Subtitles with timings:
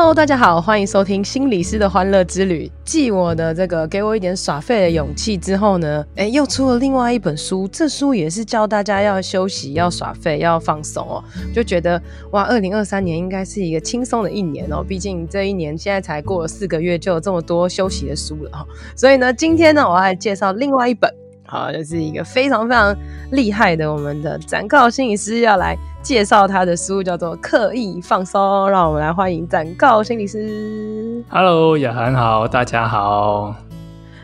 [0.00, 2.72] Hello，大家好，欢迎收听心理师的欢乐之旅。
[2.86, 7.68] 继我的这个给我一点耍废的勇气之后呢，诶，又出了另外一本书。
[7.68, 11.22] 这书也是教大家要休息、要耍废、要放松哦。
[11.54, 14.82] 就觉得哇，二零二三年应该是一个轻松的一年哦。
[14.82, 18.66] 毕竟这一年现在才过了四个月，就有这么多休息的书了哦。
[18.96, 21.14] 所以呢，今天呢，我要来介绍另外一本。
[21.50, 22.96] 好，就是一个非常非常
[23.32, 28.40] 厉害的我们的展告心理师要来介绍他的书，叫做《刻意放松》。
[28.68, 31.24] 让我们来欢迎展告心理师。
[31.28, 33.52] Hello，雅涵好，大家好。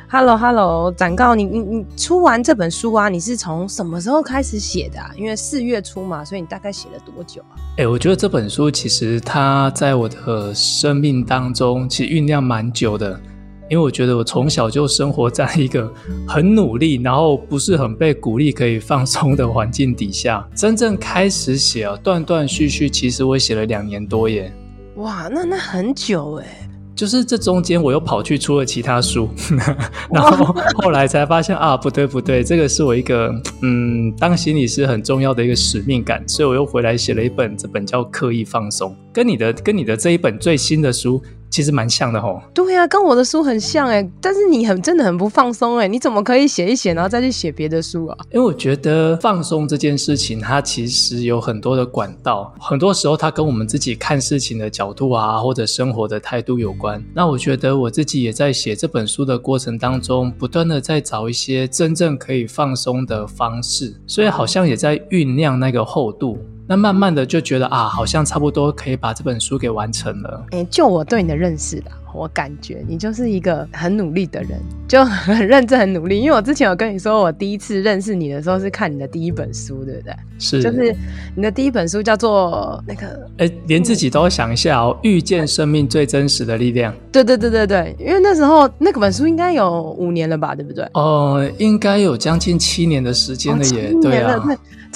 [0.09, 3.09] Hello，Hello，展告，你你你出完这本书啊？
[3.09, 5.11] 你是从什么时候开始写的啊？
[5.17, 7.59] 因为四月初嘛，所以你大概写了多久啊？
[7.73, 13.20] 哎、欸，我觉得这本书其实它在我的生命当中其实酝酿蛮久的。
[13.69, 15.92] 因为我觉得我从小就生活在一个
[16.27, 20.47] 很努力，然后不是很被鼓励可以放松的环境底下。
[20.55, 24.53] 真正开始写啊，断断续续，其实我写了两年多耶。
[24.97, 26.62] 哇，那那很久哎。
[26.94, 29.28] 就是这中间我又跑去出了其他书，
[30.11, 41.22] 然后后来才发现啊，不对不对，这个是我一个嗯，当心理师很重要的一个使命感，所以我又回来写了一本，这本叫《刻意放松》，跟你的跟你的这一本最新的书。
[41.57, 48.19] 其实蛮像的吼，对呀、啊，跟我的书很像哎，但是你很真的很不放松哎，你怎么可以写一写，然后再去写别的书啊？
[48.31, 57.03] 因为我觉得放松这件事情，它其实有很多的管道，很多时候它跟我们自己看事情的角度啊，或者生活的态度有关。
[57.15, 66.37] 那我觉得我自己也在写这本书的过程当中，不断的在找一些真正可以放松的方式，所以好像也在酝酿那个厚度。
[66.69, 70.47] 那慢慢的就觉得啊，好像差不多可以把这本书给完成了。
[70.50, 76.19] 哎、欸，就我对你的认识啦，我感觉你就是一个很努力的人，就很认真、很努力。
[76.19, 80.15] 因为我之前有跟你说，我第一次认识你的时候是看你的第一本书，对不对？
[80.38, 80.94] 是，就是
[81.37, 83.06] 你的第一本书叫做那个……
[83.38, 86.93] 哎、欸，连自己都要想一下哦，遇见生命最真实的力量。
[87.12, 90.84] 对对对对对，因为那时候那个本书应该有五年了吧，对不对？
[90.94, 94.44] 哦、呃，应该有将近七年的时间了耶，哦、对啊。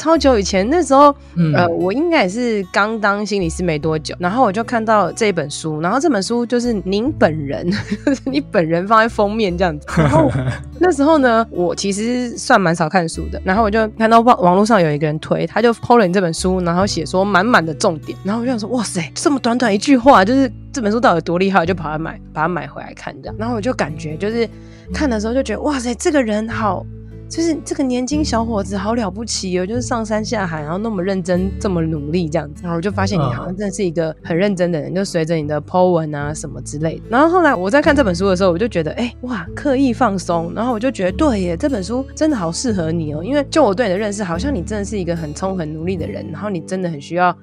[0.00, 7.70] 超久以前，那时候，嗯、呃，我应该也是刚当心理师没多久，然后我就看到这本书，然后这本书就是您本人，
[8.24, 9.86] 你本人放在封面这样子。
[10.00, 10.30] 然后
[10.78, 23.36] 那时候呢，我其实算蛮少看书的，然后我就看到网网络上有一个人推，他就 po 了你这本书，然后写说满满的重点，然后我就想说，哇塞，这么短短一句话，就是这本书到底有多厉害，我就跑来买，把它买回来看这样。
[23.38, 24.48] 然后我就感觉就是
[24.94, 26.86] 看的时候就觉得，哇塞，这个人好。
[27.30, 37.04] 就是这个年轻小伙子好了不起哦，就是上山下海，然后那么认真，这么努力这样子，然后我就发现你好像真的是一个很认真的人，就随着你的 po 文啊什么之类的。
[37.08, 40.52] 然后后来我在看这本书的时候，我就觉得，哎哇，刻意放松。
[40.56, 47.36] 然后我就觉得，对耶，这本书真的好适合你哦，因为就我对你的认识，好像你真的是一个很冲、很努力的人，然后你真的很需要，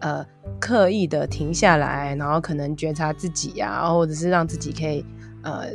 [0.00, 0.24] 呃，
[0.58, 5.04] 刻意的停下来，然后可能觉察自己呀，或者是让自己可以
[5.42, 5.66] 呃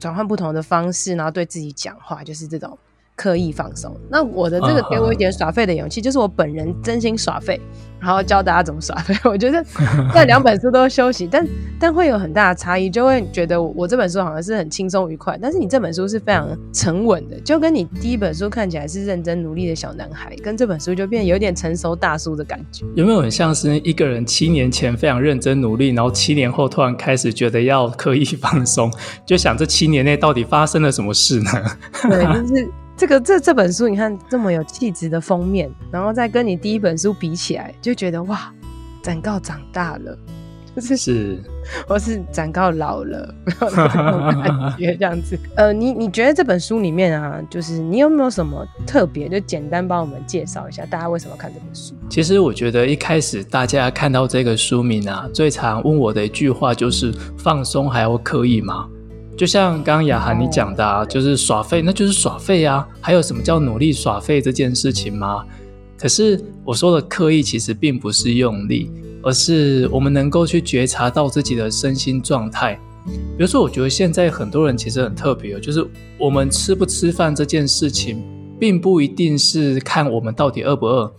[0.00, 2.76] 转换不同的方式，然后对自己讲话，就是这种。
[3.16, 3.96] 刻意放松。
[4.10, 7.58] 那我的这个给我一点耍废的勇气，就是我本人真心耍废，
[7.98, 9.14] 然后教大家怎么耍废。
[9.24, 9.64] 我觉得
[10.12, 11.44] 这两本书都休息，但
[11.80, 22.84] 但会有很大的差异，就会觉得我这本书好像是很轻松愉快，但是你这本书是非常沉稳的，就跟你第一本书看起来是认真努力的小男孩，跟这本书就变得有点成熟大叔的感觉。
[22.94, 28.92] 有没有很像是一个人七年前非常认真努力，然后七年后突然开始觉得要刻意放松，
[29.24, 31.50] 就想这七年内到底发生了什么事呢？
[32.10, 32.68] 对，就是。
[32.96, 38.50] 这个这这本书，你看这么有气质的封面，然后再跟你第一本书比起来，就觉得哇，
[39.02, 40.18] 展告长大了，
[40.74, 41.38] 就是是，
[41.88, 43.34] 我是展告老了，
[44.42, 45.38] 感觉这样子。
[45.56, 49.28] 呃，你你觉得这本书里面啊，就是你有没有什么特别？
[49.28, 51.94] 就简单帮我们介绍一下，大家为什么看这本书？
[52.08, 58.88] 其实我觉得一开始大家看到这个书名啊，最常问我的一句话就是：放松还要刻意吗？
[59.36, 62.88] 就像刚刚雅涵你讲的啊，就是耍废，那就是耍废啊。
[63.00, 65.44] 还有什么叫努力耍废这件事情吗？
[65.98, 68.90] 可是我说的刻意，其实并不是用力，
[69.22, 72.80] 而是我们能够去觉察到自己的身心状态。
[73.04, 75.86] 比如说，我觉得现在很多人其实很特别，就是
[76.18, 78.24] 我们吃不吃饭这件事情，
[78.58, 81.12] 并不一定是看我们到底饿不饿，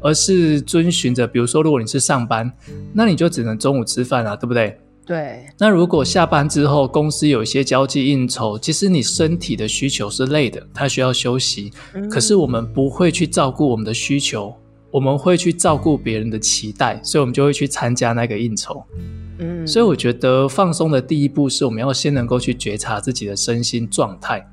[0.00, 2.52] 而是遵循着，比如说，如果你是上班，
[2.92, 4.78] 那你就只能中午吃饭啊，对不对？
[5.04, 11.72] 对，那如果下班之后公司有一些交际应酬，其实你身体的需求是累的，它需要休息。
[11.94, 12.08] 嗯。
[12.08, 14.54] 可是我们不会去照顾我们的需求，
[14.92, 18.84] 我们会去照顾别人的期待，所以我们就会去参加那个应酬。
[19.38, 24.48] 嗯，所以我觉得放松的第一步是我们要先能够去觉察自己的身心状态。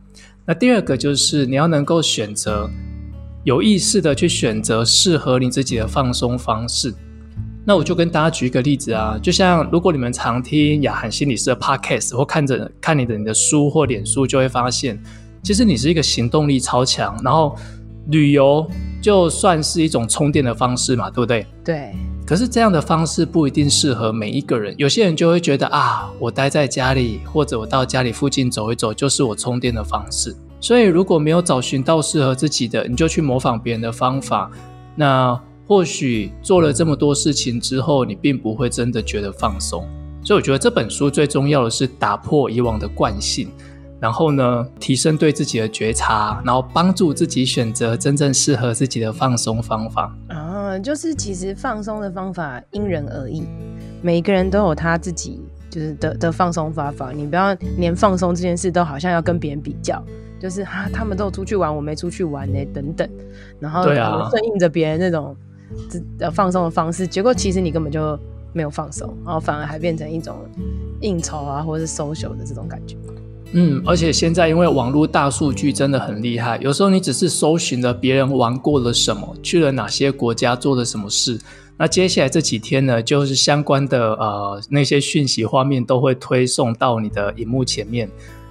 [0.47, 2.67] 那第二个就是你要能够选择
[3.43, 6.91] 有意识的去选择适合你自己的放松方式。
[7.69, 14.99] 那我就跟大家举一个例子啊，就像如果你们常听雅涵心理师的 podcast 或看着看你的你的书或脸书，就会发现，
[15.43, 17.55] 其实你是一个行动力超强，然后
[18.07, 18.67] 旅游
[19.03, 21.45] 就算是一种充电的方式嘛，对不对？
[21.63, 21.91] 对。
[22.25, 30.35] 可是这样的方式不一定适合每一个人，有些人就会觉得啊，我待在家里或者我到家里附近走一走就是我充电的方式。
[30.59, 34.49] 所以如果没有找寻到适合自己的，你就去模仿别人的方法，
[34.95, 35.39] 那。
[35.69, 39.87] 或许做了这么多事情之后，你并不会真的觉得放松。
[40.23, 43.51] 所以我觉得这本书最重要的是打破以往的惯性，
[43.99, 50.11] 然后呢，提升对自己的觉察，然后帮助自己选择真正适合自己的放松方法。
[50.29, 53.43] 啊，就是其实放松的方法因人而异，
[54.01, 55.39] 每一个人都有他自己
[55.69, 57.11] 就是的的放松方法。
[57.11, 60.03] 你不要连放松这件事都好像要跟别人比较。
[60.39, 63.07] 就是啊，他们都有出去玩，我没出去玩呢，等等。
[63.59, 65.37] 然后顺应着别人那种。
[66.19, 68.17] 呃放松的方式，结果其实你根本就
[68.53, 70.35] 没有放松，然后反而还变成一种
[71.01, 72.95] 应酬啊，或者是 social 的这种感觉。
[73.51, 81.39] 嗯，而且现在因为网络大数据真的很厉害，有时候你只是搜寻了别人玩过了什么，去了哪些国家，做了什么事，
[81.75, 88.07] 那接下来这几天呢，就是相关的呃那些讯息画面都会推送到你的荧幕前面。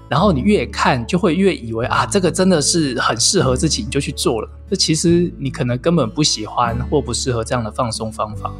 [0.08, 4.48] 然后你越看，就会越以为啊，这个真的是很适合自己，你就去做了。
[4.70, 8.52] 这其实你可能根本不喜欢或不适合这样的放松方法。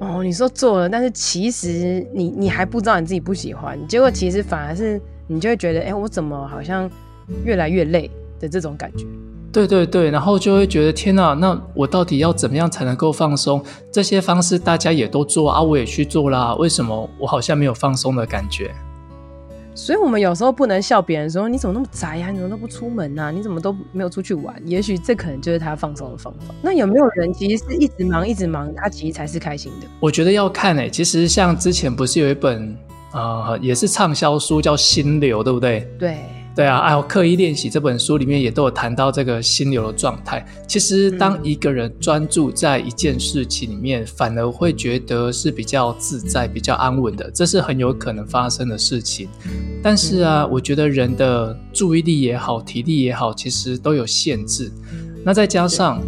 [0.00, 6.88] 哦，你说做了，但是其实你你还不知道你自己不喜欢，结果其实反而是你就会觉得，哎，我怎么好像
[7.44, 9.04] 越来越累的这种感觉。
[9.50, 13.60] 对对对，然后就会觉得天哪，那我到底要怎么样才能够放松？
[13.90, 18.70] 这些方式大家也都做啊，我也去做啦，为什么我好像没有放松的感觉？
[19.78, 22.30] 所以，我们有时候不能笑别人说：“你怎么那么宅呀？
[22.32, 23.30] 你怎么都不出门啊？
[23.30, 26.52] 你怎么都没有出去玩？”也许这可能就是他放松的方法。
[26.60, 29.86] 那有没有人其实是一直忙一直忙，他其实才是开心的？
[30.00, 30.90] 我觉得要看诶、欸。
[30.90, 32.76] 其实像之前不是有一本
[33.12, 35.88] 啊、呃，也是畅销书叫《心流》，对不对？
[35.96, 36.18] 对。
[36.58, 40.44] 对啊，还有刻意练习这本书里面也都有谈到这个心流的状态。
[40.66, 49.28] 其实，当一个人专注在一件事情里面，嗯、反而会觉得是比较自在、比较安稳的，这是很有可能发生的事情。
[49.80, 54.68] 但是啊，嗯、我觉得人的注意力也好、体力也好，其实都有限制。
[55.24, 56.02] 那再加上。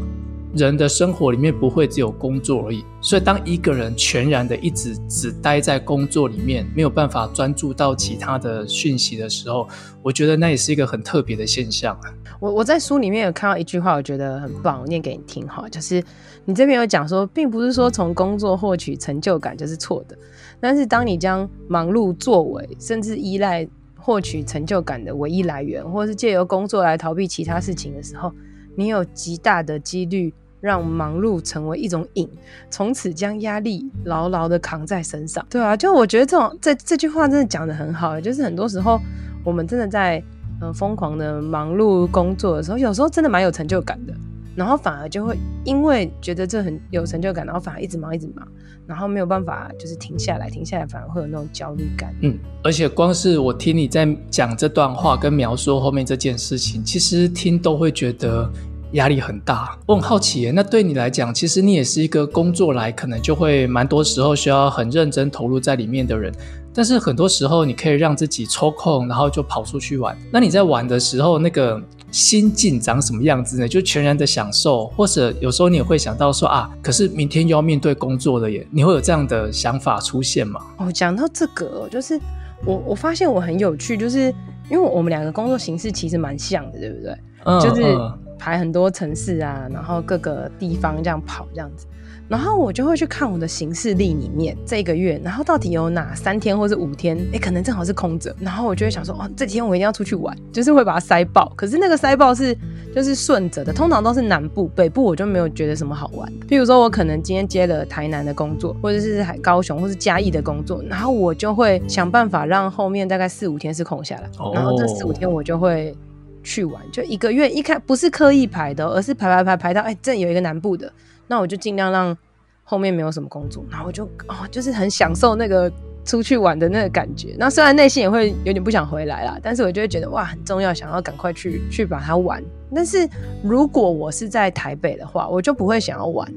[0.55, 9.69] 人的生活里面不会只有工作而已，所以当一个人全然的一直只待在工作里面，没有办法专注到其他的讯息的时候，
[10.03, 12.13] 我觉得那也是一个很特别的现象啊。
[12.41, 16.03] 我我在书里面有看到一句话，我觉得很棒，我念给你听哈，就是
[16.45, 20.17] 你这边有讲说，并不是说从工作获取成就感就是错的，
[20.59, 28.33] 但是当你将忙碌作为甚至依赖获取成就感的唯一来源，或是借由工作来逃避其他事情的时候，
[28.75, 32.29] 你有极大的几率让忙碌成为一种瘾，
[32.71, 35.45] 从此将压力牢牢的扛在身上。
[35.49, 39.01] 对啊，就我觉得这种这这句话真的讲得很好，就是很多时候
[39.45, 40.23] 我们真的在
[40.61, 44.13] 嗯疯狂的忙碌工作的时候，有时候真的蛮有成就感的，
[44.55, 48.47] 然后反而就会因为觉得这很有成就感，然后反而一直忙一直忙，
[48.87, 52.15] 然后没有办法就是停下来，停下来反而会有那种焦虑感。
[52.21, 58.51] 嗯，而且光是我听你在讲这段话跟描述后面这件事情，其实听都会觉得。
[58.93, 60.51] 压力很大，我很好奇耶。
[60.51, 66.33] 那对你来讲，其实你也是一个工作来，可能就会蛮多时候需要很认真投入在里面的人。
[66.73, 70.17] 但是很多时候，你可以让自己抽空，然后就跑出去玩。
[70.33, 71.83] 那你在玩的时候，那个
[72.13, 73.67] 心境长什么样子呢？
[73.67, 78.65] 就全然的享受，或者有时候你也会想到说啊，可是明天又要面对工作了耶。
[78.71, 80.61] 你会有这样的想法出现吗？
[80.79, 82.19] 哦，讲到这个，就是
[82.65, 84.33] 我我发现我很有趣，就是
[84.71, 87.13] 因为我们两个工作形式其实蛮像的，对不对？
[87.45, 87.83] 嗯，就是。
[87.83, 91.87] 嗯排很多城市啊，然后各个地方这样跑这样子，
[92.27, 101.53] 然后我就会去看我的行事历里面这个月，然后到底有哪三天或是五天，哎，可能正好是空着，然后我就会想说，哦，这几天我一定要出去玩， 就是会把它塞爆。
[101.55, 102.57] 可是那个塞爆是
[102.95, 106.27] 就是顺着的，通常都是南部、北部我就没有觉得什么好玩。
[106.49, 115.95] 譬如说我可能今天接了台南的工作，或者是海高雄或是嘉义的工作，然后我就会想办法让后面大概四五天是空下来，然后这四五天我就会。
[116.43, 120.93] 去玩就一个月，一开不是刻意排的，而是排排排排到哎，这有一个南部的，
[121.27, 122.17] 那我就尽量让
[122.65, 125.71] 后面没有什么工作，然后我就哦，就是很享受那个
[126.05, 127.35] 出去玩的那个感觉。
[127.39, 132.43] 那虽然内心也会有点不想回来啦，但是我就会觉得哇很重要，想要赶快去去把它玩。
[132.75, 133.09] 但是
[133.43, 136.33] 如果我是在台北的话，我就不会想要玩。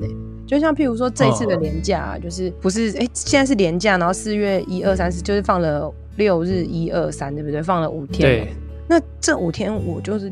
[0.45, 7.61] 就像譬如说这一次的年假、啊，就是不是哎、欸、现在是年假，然后四月一二三四就是放了六日一二三，对不对？
[7.63, 8.47] 放了五天。
[8.93, 8.99] 对。
[8.99, 10.31] 那这五天我就是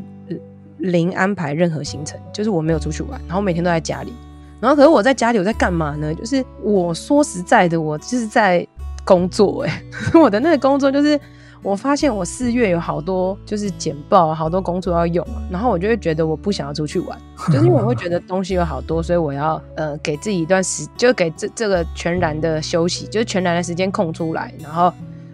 [0.78, 4.12] 零安排任何行程，就是我没有出去玩，然后每天都在家里。
[4.60, 6.14] 然后可是我在家里我在干嘛呢？
[6.14, 8.66] 就是我说实在的，我就是在
[9.04, 9.68] 工作、欸。
[9.68, 9.82] 哎，
[10.20, 11.18] 我的那个工作就是。
[11.64, 17.16] 我发现我四月有好多就是简报，好多工作要用，然后我就会觉得我不想要出去玩，
[17.52, 24.92] 就是因为我会觉得东西有好多，所以我要呃给自己一段时，就给这这个全然的休息，就是全然的时间空出来，然后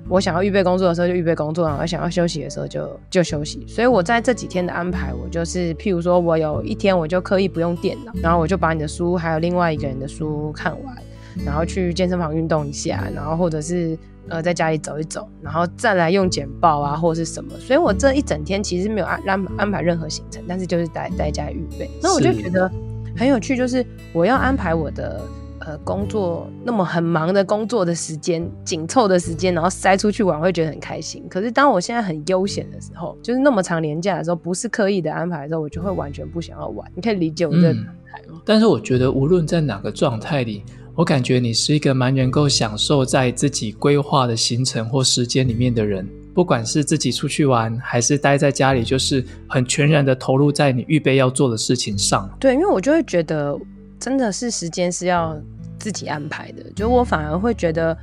[0.09, 3.65] 我想要预备工作的时候就预备工作，然后想要休息的时候就就休息。
[3.69, 10.97] 所以我在这几天的安排，我就是譬如说我有一天我就刻意不用电脑，然后我就把你的书还有另外一个人的书看完，
[11.45, 13.99] 然后去健身房运动一下，然后或者是。
[14.31, 17.51] 呃，在家里走一走，然后再来用简报啊，或者是什么。
[17.59, 21.91] 所以我这一整天其实没有安安安排任何行程，但是就是在在家里预备。
[22.03, 22.71] 那我就觉得
[23.17, 25.23] 很有趣，就是我要安排我的
[25.69, 31.23] 呃工作，那么很忙的工作的时间，紧凑的时间，然后塞出去玩，会觉得很开心。
[31.29, 36.91] 可是当我现在很悠闲的时候，就是那么长年假的时候，不是刻意的安排的时候，我就会完全不想要玩。
[36.95, 38.35] 你可以理解我这个状态吗？
[38.35, 40.65] 嗯，但是我觉得无论在哪个状态里。
[40.99, 52.29] 我感觉你是一个蛮能够享受在自己规划的行程或时间里面的人，不管是自己出去玩，还是待在家里，就是很全然的投入在你预备要做的事情上。
[52.41, 53.57] 对，因为我就会觉得，
[54.01, 55.41] 真的是时间是要
[55.89, 56.63] 自己安排的。
[56.77, 57.97] 就我反而会觉得，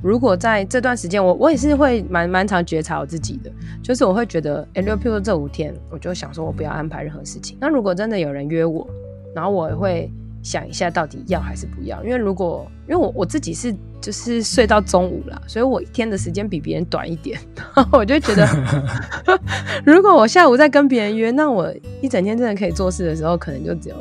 [0.00, 3.50] 如果在这段时间，我我也是会蛮蛮常觉察我自己的，
[3.82, 7.58] 就是我会觉得，哎，就譬如这五天，我就想说我不要安排任何事情。
[7.60, 8.88] 那如果真的有人约我，
[9.34, 10.08] 然后我也会。
[10.44, 17.38] 想一下到底要还是不要，因为如果因为我我自己是就是睡到中午啦，所以我一天的时间比别人短一点，
[17.94, 18.44] 我就觉得
[19.86, 23.96] 如果我下午再跟别人约，那我一整天真的可以做事的时候，可能就只有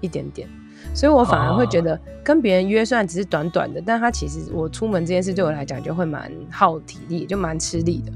[0.00, 0.48] 一点点，
[0.96, 8.12] 所以我反而会觉得跟别人约虽然只是短短的，但他其实我出门这件事对我来讲就会蛮耗体力，就蛮吃力的，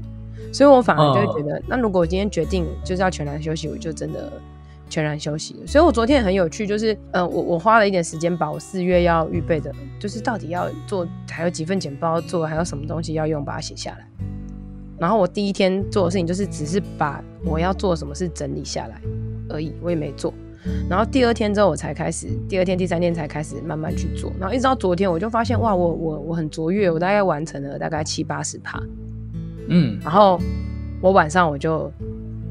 [0.51, 4.33] 所以我反而就会觉得，那如果我今天决定就是要全然休息，我就真的。
[4.89, 14.05] 全然休息，所以我昨天也很有趣，就是，呃，我我花了一点时间把我四月要预备的，就是到底要做还有几份简报要做，还有什么东西要用，把它写下来。
[14.99, 19.01] 然后我第一天做的事情就是只是把我要做什么事整理下来
[19.47, 20.33] 而已，我也没做。
[20.89, 24.31] 然后第二天之后我才开始，第二天、第三天才开始慢慢去做。
[24.39, 28.81] 然后一直到昨天，我就发现哇，我我我很卓越，我大概完成了大概七八十趴。
[29.67, 30.39] 嗯，然后
[31.01, 31.91] 我晚上我就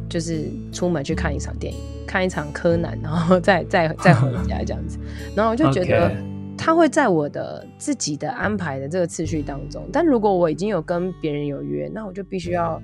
[0.08, 1.78] 就是出门去看一场电影。
[2.06, 4.98] 看一场柯南，然后 再再再回家这样子，
[5.36, 6.10] 然后我就觉得
[6.58, 9.88] 他会在我的自己的安排的这个次序当中。
[9.92, 12.82] 但如果我已经有跟别人有约，那我就必须要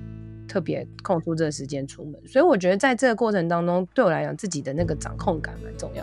[0.57, 2.15] 特别空出这个时间出门。
[2.27, 6.03] 所以我觉得在这个过程当中，对我来讲，自己的那个掌控感蛮重要，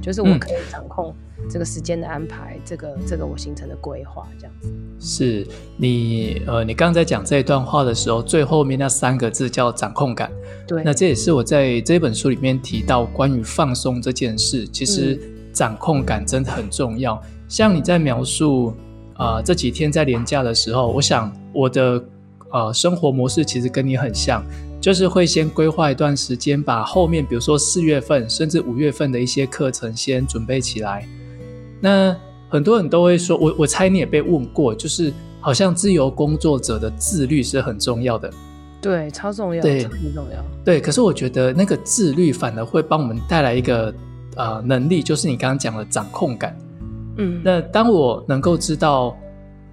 [0.00, 1.14] 就是我可以掌控
[1.50, 4.72] 这个时间的安排，这个这个我行程的规划这样子。
[4.98, 5.46] 是
[5.76, 10.32] 你呃，你刚才讲这一段话的时候，最后面那三个字叫掌控感。
[10.66, 15.20] 对，那这也是我在这本书里面提到关于放松这件事，其实
[15.52, 17.14] 掌控感真的很重要。
[17.16, 18.74] 嗯、像你在描述
[19.16, 22.02] 啊、呃、这几天在连假的时候，我想我的
[22.52, 24.44] 呃生活模式其实跟你很像，
[24.80, 31.06] 就是会先规划一段时间，把后面比如说四月份甚至五月份的一些课程先准备起来。
[31.80, 32.16] 那
[32.48, 38.30] 很多人都会说，我我猜你也被问过，就是好像自由工作者的自律是很重要的，
[38.80, 40.80] 对，超重要，对，超重要，对。
[40.80, 43.92] 可是我觉得那个自律反而会帮我们带来一个
[44.36, 46.56] 呃能力，就是你刚刚讲的掌控感。
[47.16, 49.16] 嗯，那当我能够知道，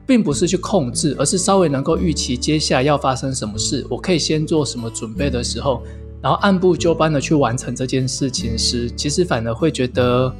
[0.09, 5.83] 并不是去控制，而是稍微能够预期接下来要发生什么事，我可以先做什么准备的时候，
[6.19, 10.33] 然后按部就班的去完成这件事情时，其实反而会觉得。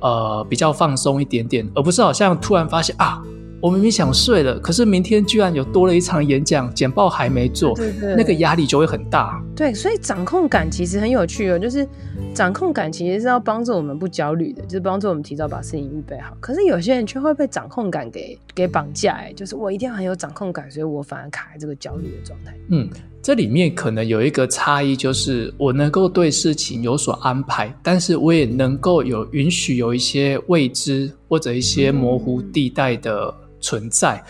[0.00, 3.22] 呃，比较放松一点点，而不是好像突然发现啊，
[3.64, 9.42] 我明明想睡了，可是明天居然有多了一场演讲，简报还没做，对对对，那个压力就会很大。
[9.56, 11.88] 对，所以掌控感其实很有趣哦，就是
[12.34, 16.36] 掌控感其实是要帮助我们不焦虑的，就是帮助我们提早把事情预备好。
[16.40, 22.54] 可是有些人却会被掌控感给给绑架，哎，就是我一定要很有掌控感，所以我反而卡在这个焦虑的状态。
[22.68, 22.86] 嗯。
[23.22, 34.22] 这里面可能有一个差异，就是我能够对事情有所安排，但是我也能够有允许有一些未知或者一些模糊地带的存在。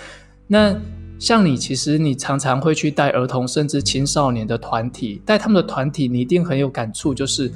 [0.47, 0.73] 那
[1.19, 7.51] 像你，其实你常常会去带儿童甚至青少年的团体，带他们的团体，你一定很有感触，就是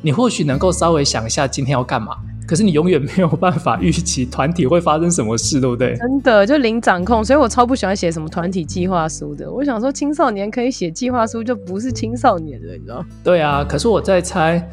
[0.00, 5.94] 你或许能够稍微想一下今天要干嘛，可是你永远没有办法预期团体会发生什么事，对不对？
[5.96, 9.50] 真的就零掌控，所以我超不喜欢写什么团体计划书的。
[9.50, 13.04] 我想说，青少年可以写计划书，就不是青少年了，你知道？
[13.22, 14.66] 对啊，可是我在猜，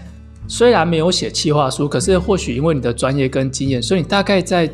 [0.48, 4.70] 虽然没有写计划书，可是或许因为你的专业跟经验，所以你大概在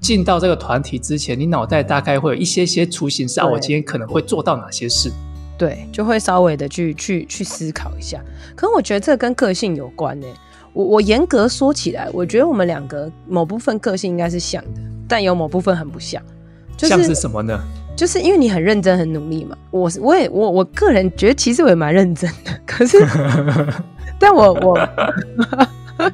[0.00, 5.10] 进到这个团体之前，你脑袋大概会有一些些雏形，是啊，我今天可能会做到哪些事。
[5.58, 8.20] 对，就会稍微的去去去思考一下。
[8.54, 10.26] 可是我觉得这跟个性有关呢。
[10.74, 16.22] 我我严格说起来，我觉得我们两个某部分个性应该是像的，但有某部分很不像。
[16.76, 17.58] 就是、像是什么呢？
[17.96, 19.56] 就是因为你很认真、很努力嘛。
[19.70, 22.52] 我我也我我个人觉得，其实我也蛮认真的。
[22.66, 22.98] 可是，
[24.20, 24.88] 但我我。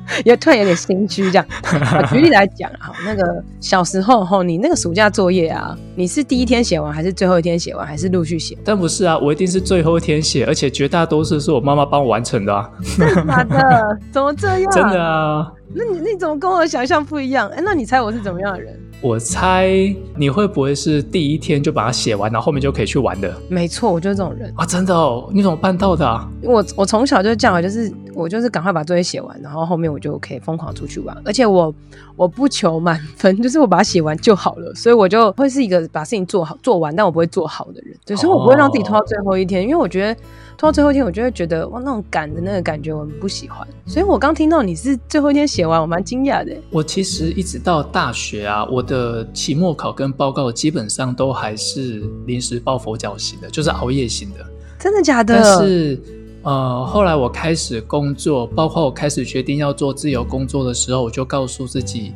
[0.25, 1.47] 也突然有点心虚，这样。
[2.11, 8.57] 举例来讲，啊，那个小时候哈，你那个暑假作业啊，你是第一天写完，还是最后一天写完，还是陆续写？
[8.65, 12.69] 但不是啊，我一定是最后一天写，而且绝大多数是我妈妈帮我完成的啊。
[12.97, 13.07] 真
[13.49, 13.99] 的？
[14.13, 14.71] 怎么这样？
[14.73, 15.53] 真的啊。
[15.75, 17.49] 那你你怎么跟我想象不一样？
[17.49, 18.79] 哎、欸，那你猜我是怎么样的人？
[19.01, 19.69] 我猜
[20.17, 23.35] 你会不会是第一天就把它写完，然后后面就可以去玩的？
[23.49, 24.65] 没错，我就是这种人啊！
[24.67, 26.29] 真的哦，你怎么办到的啊？
[26.43, 31.75] 我我从小就这样，就是我就是赶快把作业写完，然后后面我就可以疯狂出去玩，而且我
[32.17, 37.97] 我不求满分， 就是我把它写完就好了，所以我就会是一个把事情做好做完，但我不会做好的人。
[38.05, 40.21] 对，所以我不会让自己拖到最后一天，因为我觉得。
[40.59, 43.67] 拖到最后一天，我就会觉得哇，那种赶的那个感觉，我很不喜欢。
[43.85, 46.55] 所以我刚听到你是最后一天写完，我蛮惊讶的。
[46.71, 54.47] 我其实一直到大学啊，我的期末考跟报告基本上都还是临时抱佛脚型的，就是熬夜型的。
[54.79, 55.35] 真的假的？
[55.43, 56.01] 但是
[56.43, 62.13] 呃，后来我开始工作，包括我开始决定要做自由工作的时候，我就告诉自己，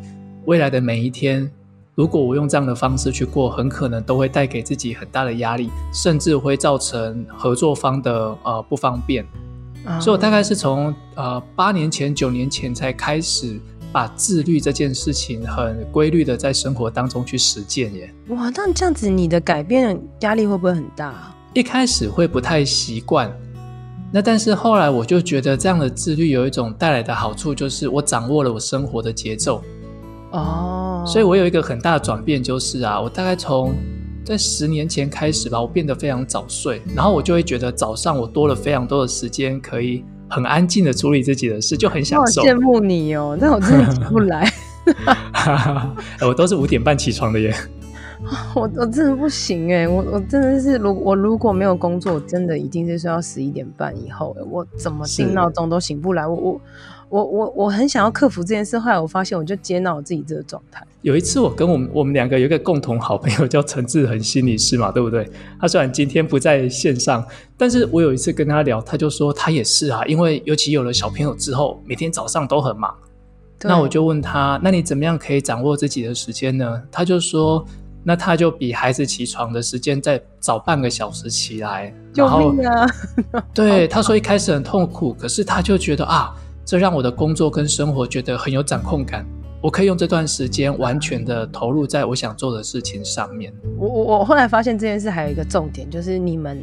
[0.46, 1.48] 未来的每一天。
[1.94, 9.24] 如果我用这样的方式去过，很可能都会带给自己很大的压力，甚至会造成合作方的呃不方便。
[9.84, 13.58] 嗯、所以我大概是从呃八年前、九年前才开始
[13.92, 18.12] 把自律这件事情很规律的在生活当中去实践耶。
[18.28, 21.32] 哇，那这样子你的改变压力会不会很大？
[21.54, 23.34] 一开始会不太习惯，
[24.12, 29.62] 那但是后来我就觉得这样的自律有一种带来的好处，就是我掌握了我生活的节奏。
[30.30, 33.74] 哦，所以我有一个很大的转变，就是啊，我大概从
[34.24, 42.42] 在十年前开始吧，我变得非常早睡，然后我就会觉得早上我多了非常多的时间，可以很安静的处理自己的事，就很享受。
[42.42, 44.50] 我羡慕你哦，但我真的起不来。
[46.22, 47.54] 我都是五点半起床的耶。
[48.54, 56.26] 我我真的不行哎，我我真的是，如我如果没有工作，我真的一定是睡到十一点半以后，我怎么定闹钟都醒不来。
[56.26, 56.60] 我我。
[57.08, 60.84] 我我我很想要克服这件事，后来我发现，我就接纳我自己这个状态。
[61.02, 65.30] 有一次，我跟我们我们两个有一个共同好朋友叫陈志恒心理师嘛，对不对？
[65.60, 67.24] 他虽然今天不在线上，
[67.56, 72.92] 但是我有一次跟他聊，他就说他也是啊，因为尤其有了小朋友之后，每天早上都很忙。
[73.62, 76.82] 那我就问他，那你怎么样可以掌握自己的时间呢？
[76.90, 77.64] 他就说，
[78.06, 81.92] 那他就比孩子起床的时间再早半个小时起来。
[82.14, 82.86] 救命啊！
[83.52, 86.32] 对，他说一开始很痛苦，可是他就觉得啊。
[86.68, 89.24] 这让我的工作跟生活觉得很有掌控感，
[89.62, 93.54] 我可以用这段时间完全的投入在我想做的事情上面。
[93.78, 96.60] 我我我后来发现这件事还有一个重点，就是你们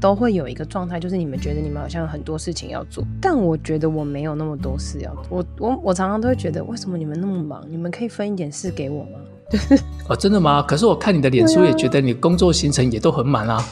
[0.00, 5.24] 都会有一个状态，就是你们觉得你们好像有很多事情要做，但我觉得我没有那么多事要做。
[5.28, 7.62] 我我我常常都会觉得，为什么你们那么忙？
[7.68, 9.20] 你们可以分一点事给我吗？
[10.08, 10.62] 哦，真的吗？
[10.62, 13.64] 可是我看你的脸书也觉得你工作行程也都很满啊。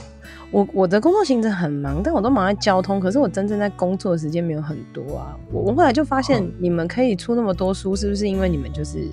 [0.53, 2.99] 我我的工作行程很忙，但我都忙在交通。
[2.99, 5.37] 可是我真正在工作的时间没有很多啊。
[5.53, 9.09] 我我后来就发现，你们可以出那么多书，是不是因为你们就是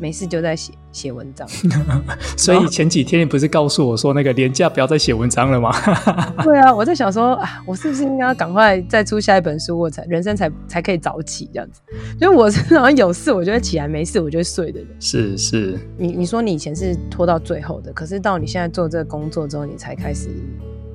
[0.00, 1.46] 没事就在写写文章？
[2.36, 5.70] 所以前几天你不是告诉我说，那个连假不要再写文章了吗？
[6.42, 11.80] 对啊，我在想说啊，我是不是应该要赶快再出下一本书，我才人生才才可以早起这样子？
[12.20, 14.88] 因为我是 好像有事我就会起来，没事我就会睡的人。
[14.98, 20.30] 是是，你你说你以前是拖到最后的，可是到你现在做这个工作之后，你才开始。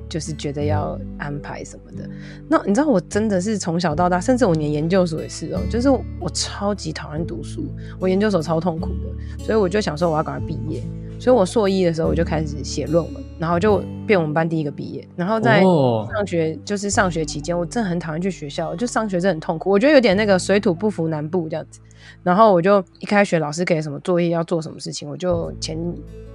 [0.08, 2.08] 就是觉得要安排什么的，
[2.48, 7.64] 那你知道我真的是从小到大，甚至我连研究所也是哦、就是我超级讨厌读书，
[7.98, 10.82] 我研究所超痛苦的，所以我就想说我要赶快毕业，
[11.18, 21.80] 所以我硕一的时候我就开始写论文，然后就变我们班第一个毕业，然后在上学就是上学期间，我真的很讨厌去学校，就上学真的很痛苦，我觉得有点那个水土不服南部这样子，
[22.22, 25.78] 然后我就一开学老师给什么作业要做什么事情，我就前。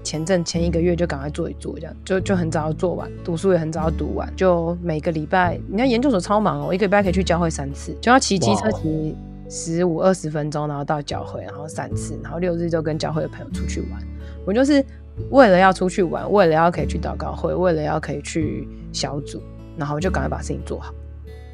[0.03, 9.15] 前阵前一个月就赶快做一做，这样就就很早要做完，读书也很早要读完，就每个礼拜，你看研究所超忙哦，一个礼拜可以去教会三次，就要骑机车骑
[9.47, 14.01] 十五二十分钟，然后到教会，然后三次，然后六日就跟教会的朋友出去玩。
[14.45, 14.83] 我就是
[15.29, 19.41] 为了要出去玩，为了要可以去祷告会，为了要可以去小组，
[19.77, 20.93] 然后就赶快把事情做好。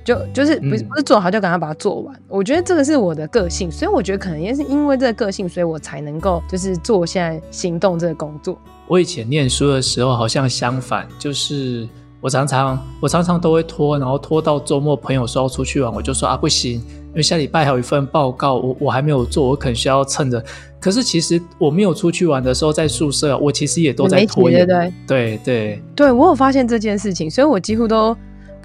[0.05, 2.17] 就就是不是不是做好就赶快把它做完。
[2.29, 8.57] 我觉得这个是我的个性，所以我觉得可能也是因为这个个性，所以我才能够就是做现在行动这个工作。
[8.87, 11.85] 我以前念书的时候好像相反，就是
[12.21, 20.43] 我常常我常常都会拖，然后拖到周末朋友说要出去玩，我就说啊不行，因为下礼拜还有一份报告，我我还没有做，我可能需要趁着。
[20.79, 24.65] 可是其实我没有出去玩的时候，在宿舍，我其实也都在拖延。
[24.65, 28.15] 对对对，对，对我有发现这件事情，所以我几乎都。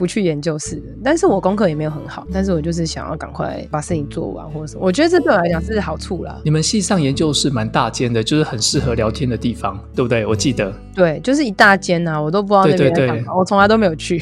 [0.03, 4.81] 不去研究室，但是我功课也没有很好，但是我就是想要赶快把事情做完，或者什么。
[4.85, 6.41] 我觉得这对我来讲是好处啦。
[6.45, 10.27] 你们系上研究室蛮大间的，就是很适合聊天的地方，对不对？
[10.27, 10.75] 我记得。
[10.93, 14.21] 对，就是一大间呐，我都不知道那边在干嘛，对对对，我从来都没有去，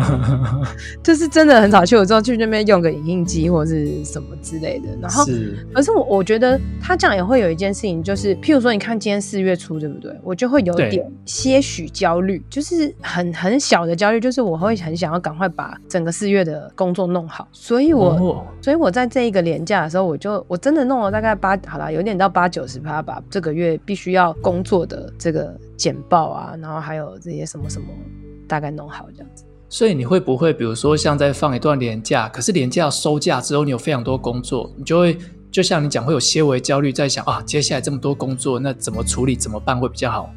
[1.04, 1.94] 就是真的很少去。
[1.94, 10.10] 我之后去那边用个影印机或者是什么之类的，然后，是可是我我觉得他这样也会有一件事情，就是譬如说，你看今天四月初，对不对？
[10.24, 14.69] 我就会有点些许焦虑，就是很很小的焦虑，就是我会。
[14.70, 27.88] 会很想要赶快把整个四月的工作弄好，所以我，我所以我在这一个年假的时候，我就我真的弄了大概八，好啦，有点到八九十趴，把这个月必须要工作的这个简报啊，然后还有这些什么什么，
[28.46, 29.44] 大概弄好这样子。
[29.68, 35.18] 所以你会不会，比如说像在放一段年假，可是年假收假之后，你有非常多工作，你就会
[35.50, 40.30] 就像你讲，会有些微焦虑，在想啊，接下来这么多工作，那怎么处理，怎么办会比较好？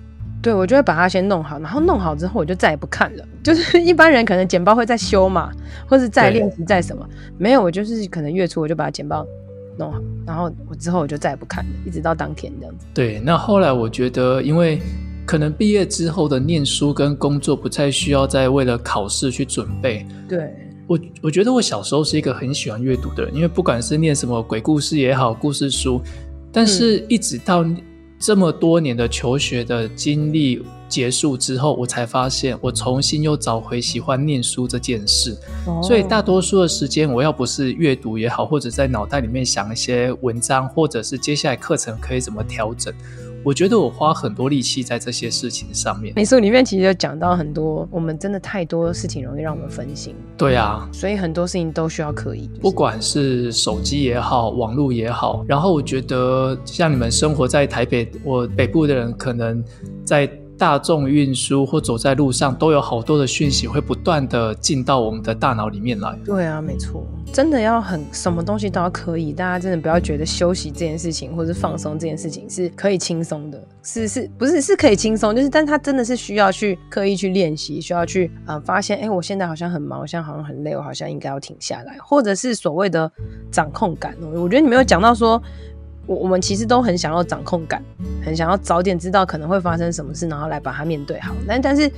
[0.44, 3.26] 对，我就会把它先弄好，然后弄好之后我就再也不看了。
[3.42, 5.50] 就是 一般人可能剪报会再修嘛，
[5.88, 9.26] 或是再练习再什么，没有，我就是可能月初我就把剪报
[9.78, 12.86] 弄好，然后我之后我就再也不看了，一直到当天这样子。
[12.94, 14.82] 对，那后来我觉得，因为
[15.26, 20.06] 可能毕业之后的念书跟工作不太需要再为了考试去准备。
[20.28, 20.54] 对，
[20.88, 26.02] 我我觉得我小时候是一个很喜欢阅读的人，因为不管是念什么鬼故事也好，故事书，
[26.52, 27.66] 但是一直到。
[28.24, 35.38] 这么多年的求学的经历结束之后，我才发现我重新又找回喜欢念书这件事。
[35.82, 42.94] 所以大多数的时间，我要不是阅读也好，或者在脑袋里面想一些文章，或者是接下来课程可以怎么调整。
[43.44, 46.14] 我觉得我花很多力气在这些事情上面。
[46.16, 50.16] 美术里面其实有讲到很多，我们真的太多事情容易让我们分心。
[50.38, 52.50] 对啊，所以很多事情都需要刻意。
[52.62, 55.44] 不管是手机也好，网络也好。
[55.48, 59.64] 然后我觉得像你们生活在台北，我北部的人可能
[60.06, 60.30] 在。
[60.58, 66.18] 大众运输或走在路上，都有好多的讯息会不断的进到我们的大脑里面来。
[66.24, 83.12] 对啊，没错，真的要很什么东西都要刻意，大家真的不要觉得休息这件事情或是放松这件事情是可以轻松的，是是，不是是可以轻松，就是但他真的是需要去刻意去练习，需要去啊、发现，哎，我现在好像很忙，我现在好像很累，我好像应该要停下来，或者是所谓的
[83.52, 84.16] 掌控感。
[84.34, 85.42] 我觉得你没有讲到说。
[86.06, 87.84] 我我们其实都很想要掌控感，
[88.26, 91.34] 很想要早点知道可能会发生什么事，然后来把它面对好。
[91.48, 91.90] 但但是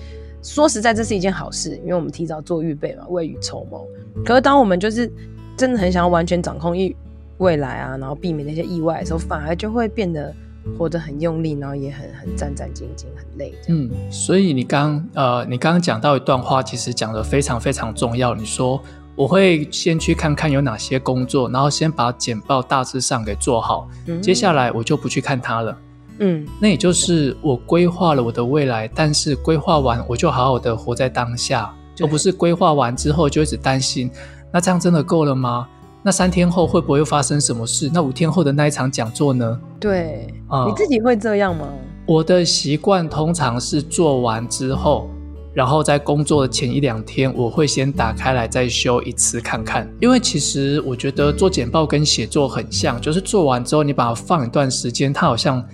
[0.41, 3.85] 说实在，这是一件好事，因为我们提早做预备嘛，未雨绸缪。
[4.23, 5.11] 可是当我们就是
[5.57, 6.95] 真的很想要完全掌控一
[7.39, 10.33] 未来啊，然后避免那些意外的时候，反而就会变得
[10.77, 13.53] 活得很用力，然后也很很战战兢兢，很累。
[13.69, 18.35] 嗯，所以你刚呃，你刚刚讲到一段话，其实讲得非常非常重要。
[18.35, 18.79] 你说。
[19.15, 23.88] 我会先去看看有哪些工作，然后先把简报大致上给做好。
[24.08, 25.78] 嗯，接下来我就不去看它了。
[26.19, 34.12] 嗯，那也就是我规划了我的未来，但是规划完我就好好的活在当下，而不是规划完之后就一直担心。
[34.51, 35.67] 那这样真的够了吗？
[36.04, 37.89] 那三天后会不会又发生什么事？
[37.93, 39.60] 那五天后的那一场讲座呢？
[39.80, 41.67] 对，嗯，你自己会这样吗？
[42.06, 45.10] 我的习惯通常是做完之后。
[45.55, 55.65] 然后在工作的前一两天，我会先打开来再修一次看看，因为其实我觉得做简报跟写作很像，就是做完之后你把它放一段时间，它好像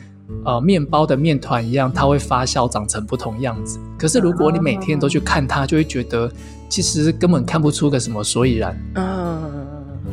[0.45, 3.79] 呃面包的面团一样，它会发酵长成不同样子。
[3.97, 6.31] 可是如果你每天都去看它，就会觉得
[6.69, 8.79] 其实根本看不出个什么所以然。
[8.93, 9.65] 嗯，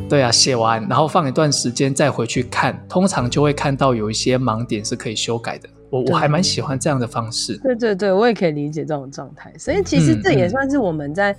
[0.09, 5.69] 对啊，写完然后放一段时间再回去看，通常就会看到有一些盲点是可以修改的。
[5.89, 7.57] 我我还蛮喜欢这样的方式。
[7.63, 9.53] 对对对，我也可以理解这种状态。
[9.57, 11.31] 所以其实这也算是我们在、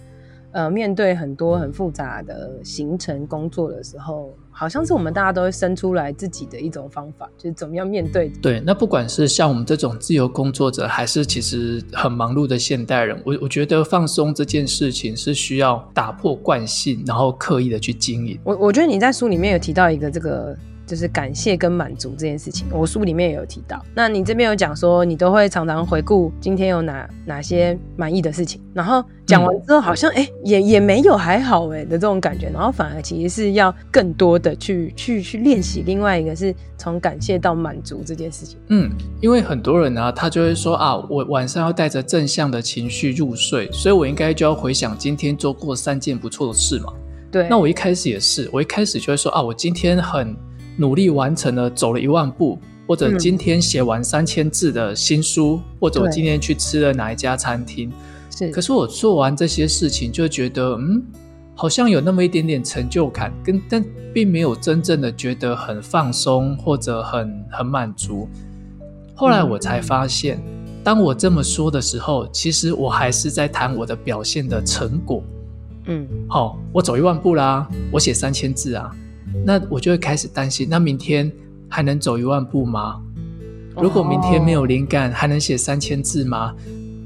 [0.52, 8.28] 嗯、呃面对很多很复杂的行程工作的时候，好像是我们大家都会生出来自己的一种方法，就是怎么样面对。
[8.42, 18.38] 对，那不管是像我们这种自由工作者，还是其实很忙碌的现代人，我我觉得放松这件事情是需要打破惯性，然后刻意的去经营。
[18.42, 20.56] 我我觉得你在书里面有提到一个这个。
[20.90, 23.80] 就是感谢跟满足这件事情，我书里面也有提到。
[23.94, 35.84] 那你这边有讲说，你都会常常回顾今天有哪哪些满意的事情，然后讲完之后好像哎、嗯、也也没有还好哎的这种感觉，然后反而其实是要更多的去去去练习。
[35.86, 38.58] 另外一个是从感谢到满足这件事情。
[38.66, 46.92] 嗯，因为很多人呢、啊，他就会说啊，我晚上要带着正向的情绪入睡，所以我应该就要回想今天做过三件不错的事嘛。
[47.30, 50.36] 对，那我一开始也是，我一开始就会说啊，我今天很。
[50.80, 57.92] 努力完成了，走了一万步，或者今天写完三千字的新书，嗯、或者我今天去吃了哪一家餐厅。
[58.34, 61.02] 是，可是我做完这些事情，就觉得嗯，
[61.54, 68.26] 好像有那么一点点成就感，跟但并没有真正的觉得很放松或者很很满足。
[69.14, 75.22] 后来我才发现，嗯、当我这么说的时候，其实我还是在谈我的表现的成果。
[75.84, 78.90] 嗯，好、哦，我走一万步啦，我写三千字啊。
[79.44, 81.30] 那我就会开始担心，那明天
[81.68, 83.00] 还能走一万步吗？
[83.76, 86.54] 如果明天没有灵感，还能写三千字吗？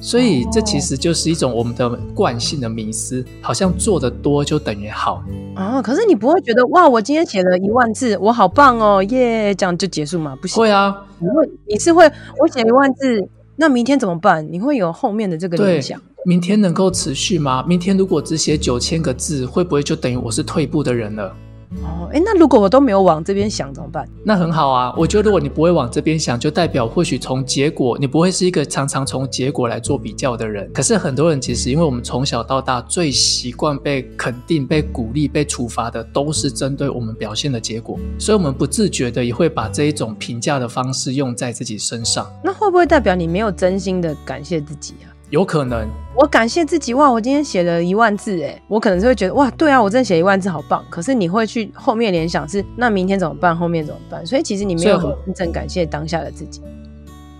[0.00, 5.22] 所以这其实就是一种我们的惯性的迷思，好像做的多就等于好。
[5.54, 10.37] 啊，可是你不会觉得哇，我今天写了一万字，我好棒哦，耶、yeah，这样就结束吗？
[10.42, 10.56] 不行。
[10.58, 12.04] 会啊，你会，你是会，
[12.38, 14.46] 我写一万字，那明天怎么办？
[14.50, 15.98] 你会有后面的这个联想。
[16.26, 17.64] 明天能够持续吗？
[17.66, 21.34] 明天如果只写九千个字，会不会就等于我是退步的人了？
[21.83, 24.09] 哦，哎，那如果我都没有往这边想怎么办？
[24.24, 30.70] 那很好啊，我觉得如果你不会往这边想，就代表或许从结果，你不会是一个常常从结果来做比较的人。
[30.72, 42.27] 可是很多人其实，因为我们从小到大最习惯被肯定、被鼓励、被处罚的，都是针对我们表现的结果，所以我们不自觉的也会把这一种评价的方式用在自己身上。
[42.42, 45.13] 那会不会代表你没有真心的感谢自己啊？
[45.35, 47.11] 有可能，我感谢自己哇！
[47.11, 50.85] 我今天写了一万字，哎，我可能是会觉得哇，对啊，我真的写一万字好棒。
[50.88, 53.57] 可是你会去后面联想是，那明天怎么办？
[53.57, 54.25] 后面怎么办？
[54.25, 56.62] 所以其实你没有真正感谢当下的自己。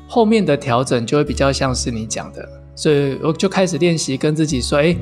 [0.09, 4.97] 后面的调整就会比较像是你讲的，所以我就开始练习跟自己说，哎。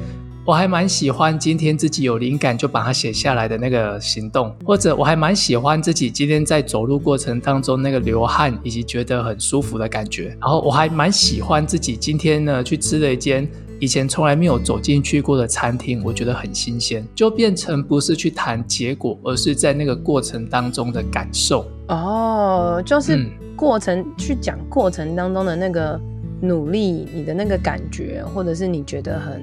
[0.45, 10.37] 我还蛮喜欢今天自己有灵感就把它写下来的那个行动，或者我还蛮喜欢自己今天在走路过程当中那个流汗以及觉得很舒服的感觉。
[10.41, 21.65] 然后我还蛮喜欢自己今天呢去吃了一间以前从来没有走进去过的餐厅，我觉得很新鲜，就变成不是去谈结果，而是在那个过程当中的感受。
[21.87, 23.25] 哦，就是
[23.55, 26.01] 过程、嗯、去讲过程当中的那个
[26.41, 29.41] 努力，你的那个感觉，或者是你觉得很。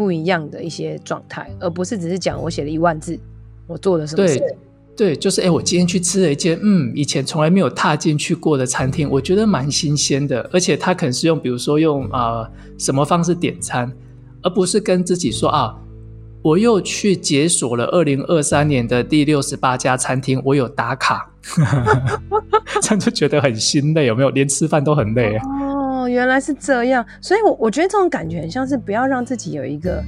[0.00, 3.20] 不一样的一些状态，而不是只是讲我写了一万字，
[3.66, 4.38] 我做了什么事。
[4.38, 4.56] 对，
[4.96, 13.92] 对，就是哎，我今天去吃了一间嗯，以前从来没有踏进去过的餐厅，我觉得蛮新鲜的，而且他可能是用，比如说用啊、呃、什么方式点餐，
[14.40, 15.76] 而不是跟自己说啊，
[16.40, 21.30] 我又去解锁了二零二三年的第六十八家餐厅，我有打卡，
[22.80, 24.30] 这样就觉得很心累，有没有？
[24.30, 25.38] 连吃饭都很累。
[26.00, 30.02] 哦，原来是这样，所以我，我觉得这种感觉很像是不要让自己有一个，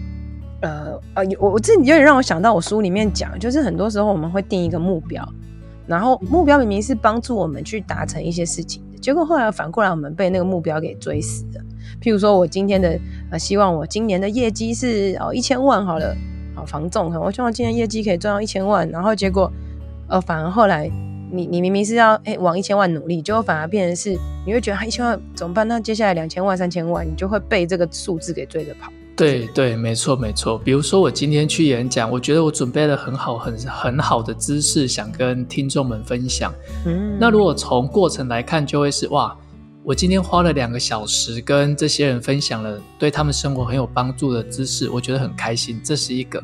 [0.62, 5.26] 呃呃，我我自己有点让我想到我书里面讲，就是很多时候我们会定一个目标，
[5.86, 11.60] 然后目标明明是帮助我们去达成一些事情的，结果后来反过来我们被那个目标给追死了。
[12.00, 12.98] 譬如说我今天的
[13.30, 16.16] 呃，希望我今年的业绩是哦一千万好了，
[16.54, 19.52] 好房仲，我希望今年业绩可以赚到一千万，然后结果
[20.08, 20.90] 呃反而后来。
[21.32, 24.10] 你你明明是要哎、欸、往一千万努力，结果反而变成是
[24.46, 25.66] 你会觉得他一千万怎么办？
[25.66, 28.92] 那接下来两千万、三千万，你就会被这个数字给追着跑。
[29.16, 30.58] 对对，没错没错。
[30.58, 36.52] 比如说我今天去演讲，我觉得我准备了很好很很好的知识，想跟听众们分享。
[36.84, 39.34] 嗯，那如果从过程来看，就会是哇，
[39.84, 46.42] 我今天花了两个小时跟这些人分享了对他们生活很有帮助的知识，我觉得很开心，这是一个。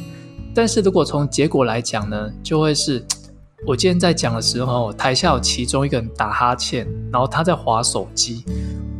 [0.55, 3.05] 但是如果从结果来讲呢，就会是。
[3.66, 8.44] 我今天在讲的时候，台下有其中一个人打哈欠，然后他在滑手机。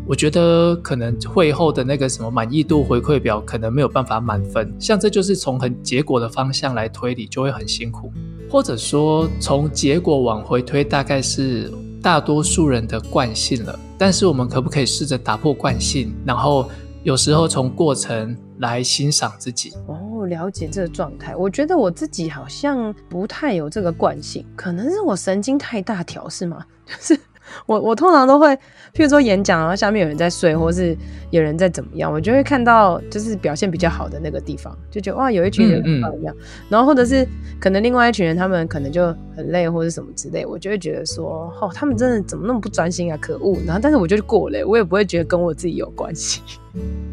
[0.04, 4.74] 我觉得可能会后的那个什么满意度回馈表可能没有办法满分。
[4.78, 8.10] 像这就是从很结果的方向来推理，就会很辛苦。
[8.50, 11.70] 或者说从结果往回推，大概是
[12.02, 13.78] 大多数人的惯性了。
[13.96, 16.68] 但是我们可不可以试着打破惯性，然后
[17.08, 20.26] 有时候从过程来欣赏自己哦？
[20.26, 26.62] 了解这个状态，我觉得我自己好像不太有这个惯性，可能是我神经太大条，是吗？
[26.84, 27.18] 就是。
[27.66, 28.48] 我我通常都会，
[28.94, 30.96] 譬如说演讲，然后下面有人在睡，或是
[31.30, 36.34] 有人在怎么样，我就会看到就是表现比较好的那个地方，就觉得哇，有一群人很棒一样。
[36.34, 37.26] 嗯嗯、然后或者是
[37.61, 39.06] 可能另外一群人，他们可能就
[39.37, 43.58] 很累或者什么之类，我就会觉得说，哦，他们真的怎么那么不专心啊，可恶！
[43.66, 46.40] 然后但是我就过了，我也不会觉得跟我自己有关系。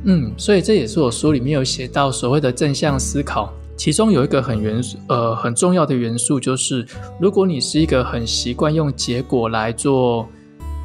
[0.04, 3.54] 嗯，所以这也是我书里面有写到所谓的正向思考。
[3.78, 6.88] 其中有一个很元素，呃，很重要的元素就是，
[7.20, 10.28] 如果你是一个很习惯用结果来做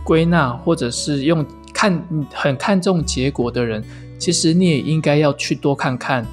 [0.04, 2.02] 归纳，或者是用看
[2.34, 3.82] 很看重结果的人，
[4.18, 6.26] 其实你也应该要去多看看，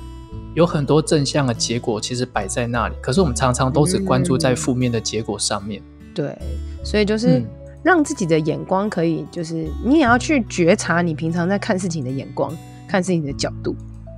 [0.55, 2.95] 有很多正向的结果其实摆在那里。
[3.01, 5.79] 可是我们常常都只关注在负面的结果上面。
[5.99, 6.37] 嗯、对，
[6.83, 7.43] 所以就是
[7.83, 12.51] 让自己的眼光可以，就是你也要去觉察你平常在看事情的眼光，
[12.87, 13.75] 看事情的角度。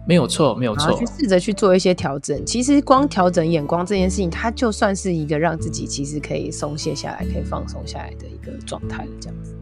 [0.10, 0.92] 没有错，没有错。
[0.98, 2.44] 去试着去做一些调整。
[2.44, 9.10] 其实光调整眼光这件事情，它就算是一个让自己其实可以松懈下来、可以放松下来的一个状态了。
[9.22, 9.54] 这样子。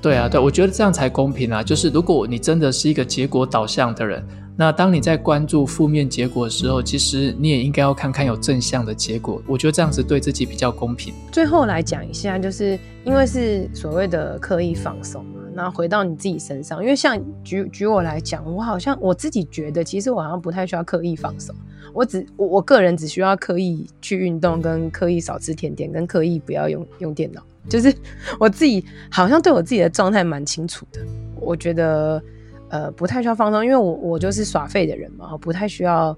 [0.00, 1.62] 对啊，对，我觉得这样才公平啊。
[1.62, 9.42] 就是如果你真的是一个结果导向的人，那当你在关注负面结果的时候，其实你也应该要看看有正向的结果。
[9.46, 11.12] 我觉得这样子对自己比较公平。
[11.30, 15.22] 最后来讲一下，就是因为是所谓的刻意放松。
[15.56, 21.56] 然后回到你自己身上，因为像举举我来讲，我好像我自己觉得，其实我好像不太需要刻意放松，
[21.94, 27.90] 我只我我个人只需要刻意去运动，跟刻意少吃甜点，跟刻意不要用用电脑，就是
[28.38, 31.00] 我自己好像对我自己的状态蛮清楚的。
[31.40, 32.22] 我觉得
[32.68, 36.14] 呃不太需要放松，因为我我就是耍废的人嘛，我不太需要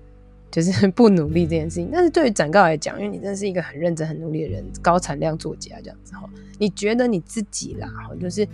[0.51, 1.89] 就是 不努力这件事情。
[1.93, 7.89] 但是对于展告来讲，因为你真的是一个很认真、很努力的人，高产量作家这样子哈，你觉得你自己啦，
[8.21, 8.45] 就是。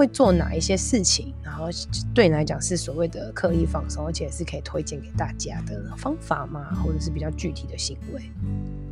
[0.00, 1.66] 会做哪一些事情，然后
[2.14, 6.68] 对你来讲是所谓的刻意放松，而且是可以推荐给大家的方法吗？
[6.82, 8.22] 或者是比较具体的行为？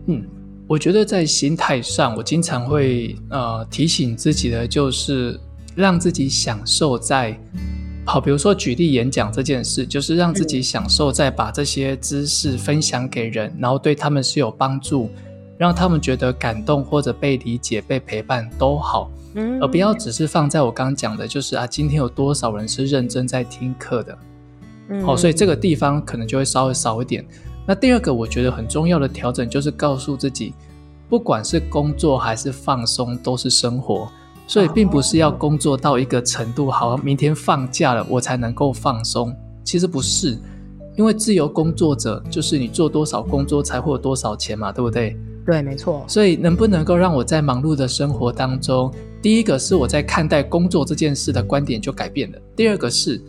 [0.09, 0.23] 嗯，
[0.67, 5.41] 我觉得在心态上，我经常会呃提醒自己的，就是
[5.75, 7.35] 让自己享受在
[8.05, 15.09] 好，比如说举例演讲这件事，就是让自己享受在把这些知识分享给人，然后对他们是有帮助，
[15.57, 19.11] 让他们觉得感动或者被理解、被陪伴都好。
[19.61, 24.19] 而不要只是放在我刚刚讲的，就是啊，今天有多少人是认真在听课的，
[24.89, 27.25] 嗯，好，所以这个地方可能就会稍微少一点。
[27.67, 30.55] 那第二个我觉得很重要的调整，就是告诉自己，
[31.09, 34.09] 不管是工作还是放松，都是生活，
[34.47, 39.35] 所以并不是要工作到一个程度，好，明天放假了我才能够放松。
[39.63, 40.39] 其实不是，
[40.97, 45.15] 因为自由工作者就是你做多少工作才会有多少钱嘛，对不对？
[45.45, 46.03] 对，没错。
[46.09, 52.39] 所以能不能够让我在忙碌的生活当中，第一个是我在看待工作这件事的观点就改变了。
[52.55, 53.21] 第二个是，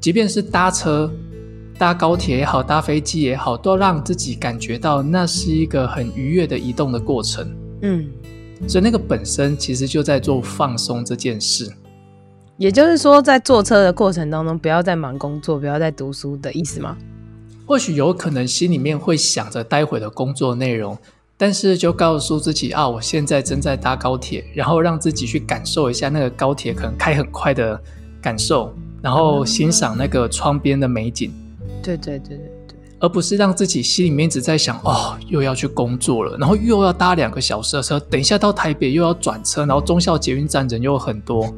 [0.00, 1.10] 即便是搭车、
[1.76, 7.50] 搭高铁也好，搭飞机也好，都让自己感觉到那是一个很愉悦的移动的过程。
[7.82, 8.08] 嗯，
[8.68, 11.68] 所以那个本身其实就在做放松这件事。
[12.56, 16.96] 也就是说，在坐车的过程当中，不要再忙工作，不要再读书的意思吗？
[17.66, 20.96] 或许有可能心里面会想着待会的工作内容。
[21.40, 27.80] 但是就告诉自己啊，我现在正在搭高铁，然后让自己去感受一下那个高铁可能开很快的
[28.20, 31.32] 感受，然后欣赏那个窗边的美景。
[31.82, 41.50] 对对对对对，而不是让自己心里面一直在想哦，又要去工作了，然后又要搭两个小时的车，等一下到台北又要转车，然后中孝捷运站人又很多。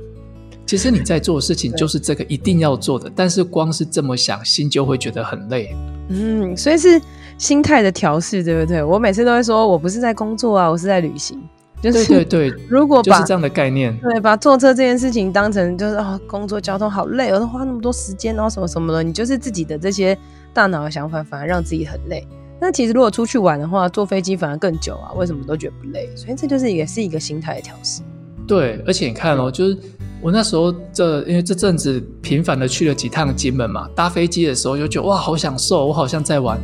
[0.66, 5.74] 其实你在做的事情就是这个一定要做的，但是光是这么想，心就会觉得很累。
[6.10, 7.00] 嗯，所以是。
[7.38, 8.82] 心态的调试，对不对？
[8.82, 11.40] 我每次都会说，我不是在工作啊，我是在旅行。
[11.82, 20.16] 就是对对对， 如果把就是这样的概念，对，把坐车这件事情当成就是啊、哦，工作交通好累，我都花那么多时间，然后什么什么的，你就是自己的这些
[20.54, 22.26] 大脑的想法，反而让自己很累。
[22.58, 26.08] 那其实如果出去玩的话，坐飞机反而更久啊，为什么都觉得不累？
[26.16, 28.00] 所以这就是也是一个心态的调试。
[28.46, 29.76] 对，而且你看哦，就是
[30.22, 36.58] 我那时候这因为这阵子频繁的去了几趟金门嘛，搭飞机的时候就觉得哇，好享受，我好像在玩。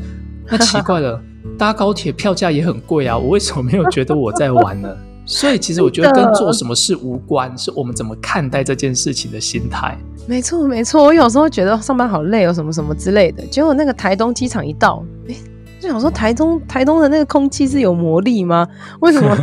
[0.59, 1.21] 那奇怪了，
[1.57, 4.89] 搭高铁票价也很贵啊，我为什么没有觉得我在玩呢？
[5.27, 9.97] 所以其实我觉得跟做什么事无关，是我们怎么看待这件事情的心态。
[10.27, 11.05] 没错，没错。
[11.05, 13.45] 我有时候觉得上班好累哦，什么什么之类的。
[13.47, 15.35] 结果那个台东机场一到，哎，
[15.81, 18.67] 就想说台东台东的那个空气是有魔力吗？
[19.01, 19.37] 为什么？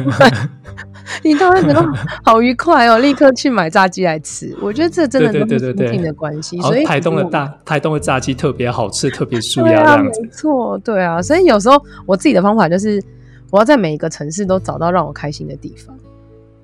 [1.23, 1.85] 你当然觉得
[2.23, 4.55] 好愉快哦，立刻去买炸鸡来吃。
[4.61, 6.59] 我觉得这真的都是心情的关系。
[6.61, 10.21] 所以台东的大台东的炸鸡特别好吃，特别舒压这样子。
[10.21, 11.21] 没错，对啊。
[11.21, 13.01] 所以有时候我自己的方法就是，
[13.49, 15.97] 我要在每一个城市都找到让我开心的地方。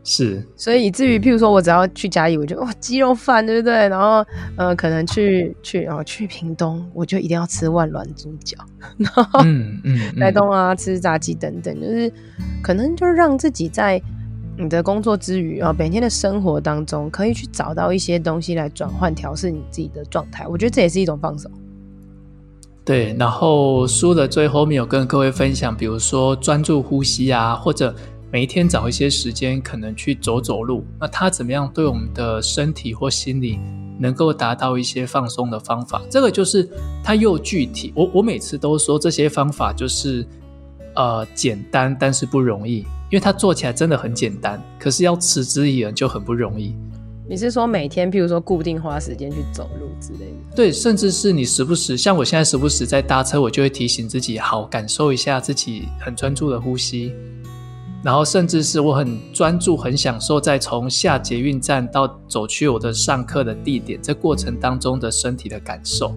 [0.03, 0.45] 是。
[0.57, 3.87] 所以以至于譬如说我只要去嘉义，我就哇鸡肉饭，对不对？
[3.87, 4.25] 然后
[4.57, 8.57] 呃，可能去去然后去屏东，我就一定要吃万峦猪脚。
[8.97, 12.11] 然后嗯嗯，台东啊，吃炸鸡等等，就是
[12.61, 14.01] 可能就是让自己在。
[14.55, 20.47] 你的工作之余啊，每天的生活当中，可以去找到一些东西来转换调试你自己的状态。
[20.47, 21.51] 我觉得这也是一种放松。
[22.85, 27.95] 对，然后书的最后面有跟各位分享，比如说专注呼吸啊，或者
[28.31, 30.83] 每一天找一些时间，可能去走走路。
[30.99, 33.57] 那它怎么样对我们的身体或心理
[33.97, 36.01] 能够达到一些放松的方法。
[36.09, 36.69] 这个就是
[37.03, 37.91] 它又具体。
[37.95, 40.27] 我我每次都说这些方法就是
[40.95, 42.79] 呃简单，但是不容易，
[43.09, 46.75] 因为它做起来真的很简单，可是要持之以恒就很不容易。
[47.29, 50.55] 你是说每天，譬如说固定花时间去走路之类的？
[50.55, 57.13] 对，甚至是你时不时，像我现在时不时在搭车，我就会提醒自己，好，感受一下自己很专注的呼吸，
[58.03, 66.13] 然后甚至是我很专注、很享受在从下捷运站到走去我的上课的地点这过程当中的身体的感受。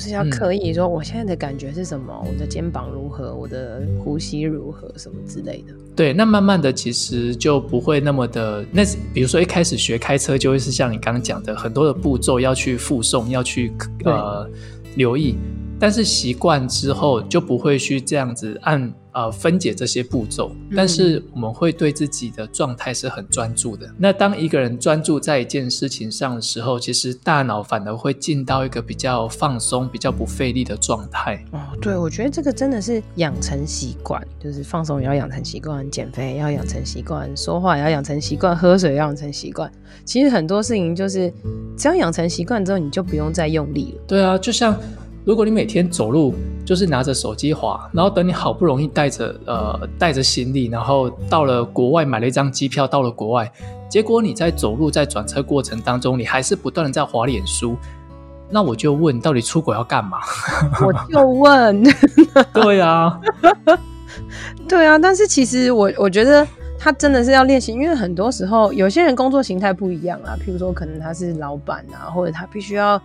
[0.00, 2.12] 是要刻意说，我现在的感觉是什么？
[2.24, 3.34] 嗯、我的肩膀如何？
[3.34, 4.92] 我的呼吸如何？
[4.96, 5.74] 什么之类的。
[5.94, 8.64] 对，那慢慢的其实就不会那么的。
[8.72, 8.82] 那
[9.12, 13.72] 比如说一开始学开车，就会是像你刚刚讲的，很多的步骤要去附送，要去
[14.04, 14.48] 呃
[14.96, 15.36] 留意。
[15.80, 18.92] 但是习惯之后，就不会去这样子按。
[19.12, 23.84] 呃，分解这些步骤，但是我们会对自己的状态是很专注的。
[23.88, 31.44] 嗯、那当一个人专注在一件事情上的时候，其实大脑反而会进到一个比较放松、比较不费力的状态。
[31.50, 39.68] 哦，对，我觉得这个真的是养成习惯，就是放松也要养成习惯，减肥也要养成习惯，说话也要养成习惯，喝水也要养成习惯。
[40.04, 41.28] 其实很多事情就是
[41.76, 44.04] 只要养成习惯之后，你就不用再用力了。
[44.06, 44.78] 对啊，就像。
[45.22, 53.52] 如果你每天走路就是拿着手机滑，然后等你好不容易带着呃带着行李，然后到了国外买了一张机票到了国外，
[53.88, 57.76] 结果你在走路在转车过程当中，你还是不断的在滑脸书，
[58.48, 60.20] 那我就问，到底出国要干嘛？
[60.80, 61.82] 我就问，
[62.54, 63.20] 对啊，
[64.66, 66.46] 对啊，但是其实我我觉得
[66.78, 73.00] 他真的是要练习，因为很多时候有些人工作形态不一样啊，譬如说可能他是老板啊，或者他必须要。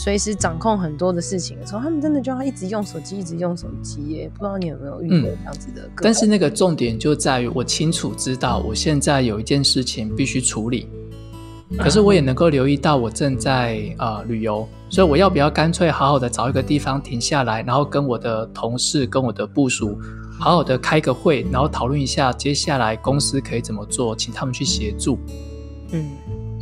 [0.00, 4.30] 随时掌控很多的事情的时候，他们真的就要一直用手机，一直用手机耶。
[4.32, 5.90] 不知道你有没有遇过这样子的、嗯？
[6.00, 10.86] 但是那个重点就在于，我清楚知道我现在有一件事情必须处理，
[11.78, 19.98] 可是我也能够留意到我正在呃旅游，所以我要不要干脆好好的找一个地方停下来，然后跟我的同事、跟我的部署
[20.38, 25.18] 好好的开个会，然后讨论一下接下来公司可以怎么做，请他们去协助。
[25.90, 26.08] 嗯。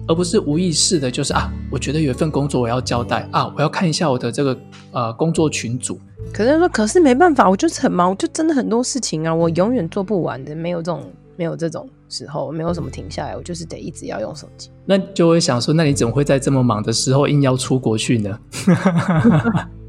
[0.09, 4.59] 而不是无意识的，就是啊，我觉得有一份工作我要交代啊，我要看一下我的这个
[4.93, 5.99] 呃工作群组。
[6.33, 11.03] 可是说，可是没办法，我就是很忙，我就真的很多事情啊，我永远做不完的，没有这种
[11.37, 14.71] 没有这种时候，没有什么停下来，我就是得一直要用手机。
[14.85, 18.39] 那就会想说，那你怎么会在这么忙的时候硬要出国去呢？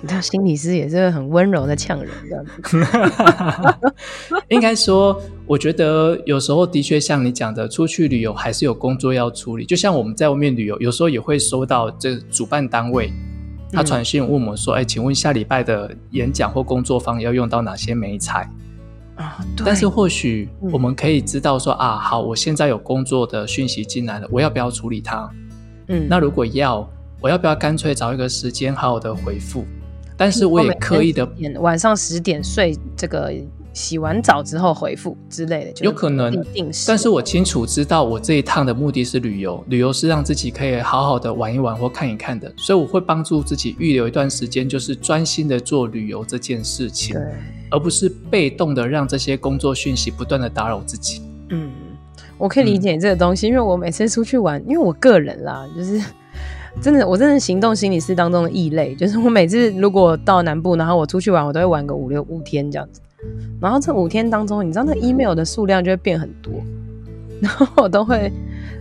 [0.00, 2.86] 你的心理师也是很温柔的呛人这样子。
[4.48, 9.64] 应该说，我觉得有时候的确像你讲的，出去旅游还是有工作要处理。
[9.64, 13.12] 就像我们在外面旅游，有时候也会收到这主办单位
[13.72, 18.48] 他传讯问我们说：“哎、嗯，请问下礼拜的演讲或工作坊要用到哪些美材？”
[19.16, 25.30] 啊，但是或许我们可以知道说：“啊，好，我现在有工作的讯息进来了，我要不要处理它？”
[25.88, 26.88] 嗯，那如果要。
[27.20, 29.64] 我要不要干脆找一个时间好好的回复？
[30.18, 31.28] 但是我也刻意的
[31.60, 33.30] 晚上十点睡，这个
[33.74, 36.42] 洗完澡之后回复之类的，有可能。
[36.86, 47.14] 但是我清楚知道，我这一趟的目的是旅游，旅游是让自己可以好好的玩一玩或看一看的，所以我会帮助自己预留一段时间，就是专心的做旅游这件事情，
[47.70, 51.20] 而不是被动的让这些工作讯息不断的打扰自己。
[51.50, 51.70] 嗯，
[52.38, 56.00] 我可以理解这个东西，嗯，因为我每次出去玩，因为我个人啦，就是。
[56.80, 63.00] 真的，我真的行动心理师当中的异类，就是我每次如果到南部，然后我出去玩，我都会玩个五六五天这样子。
[63.60, 66.52] 然后这五天当中，你知道那 email 的数量就会变很多，
[67.40, 68.30] 然后我都会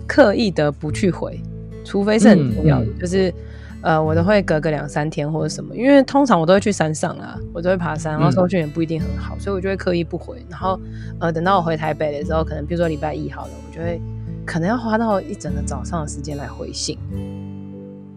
[0.05, 1.39] 刻意的不去回，
[1.83, 3.33] 除非是很重要的，就是
[3.81, 10.45] 呃，我都会隔个两三天或者什么，因为通常我都会去山上啊，我都会爬山，然后收讯也不一定很好，所以我就会刻意不回。
[10.49, 10.79] 然后
[11.19, 13.99] 呃，等到我回台北的时候，可能比如说礼拜一好了，我就会
[14.45, 16.99] 可能要花到一整个早上的时间来回信。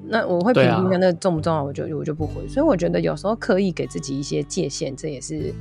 [0.08, 2.46] 那我会评估一下那重不重要，我就我就不回。
[2.48, 5.54] 所以我觉得有时候刻意给自己一些界限，这也是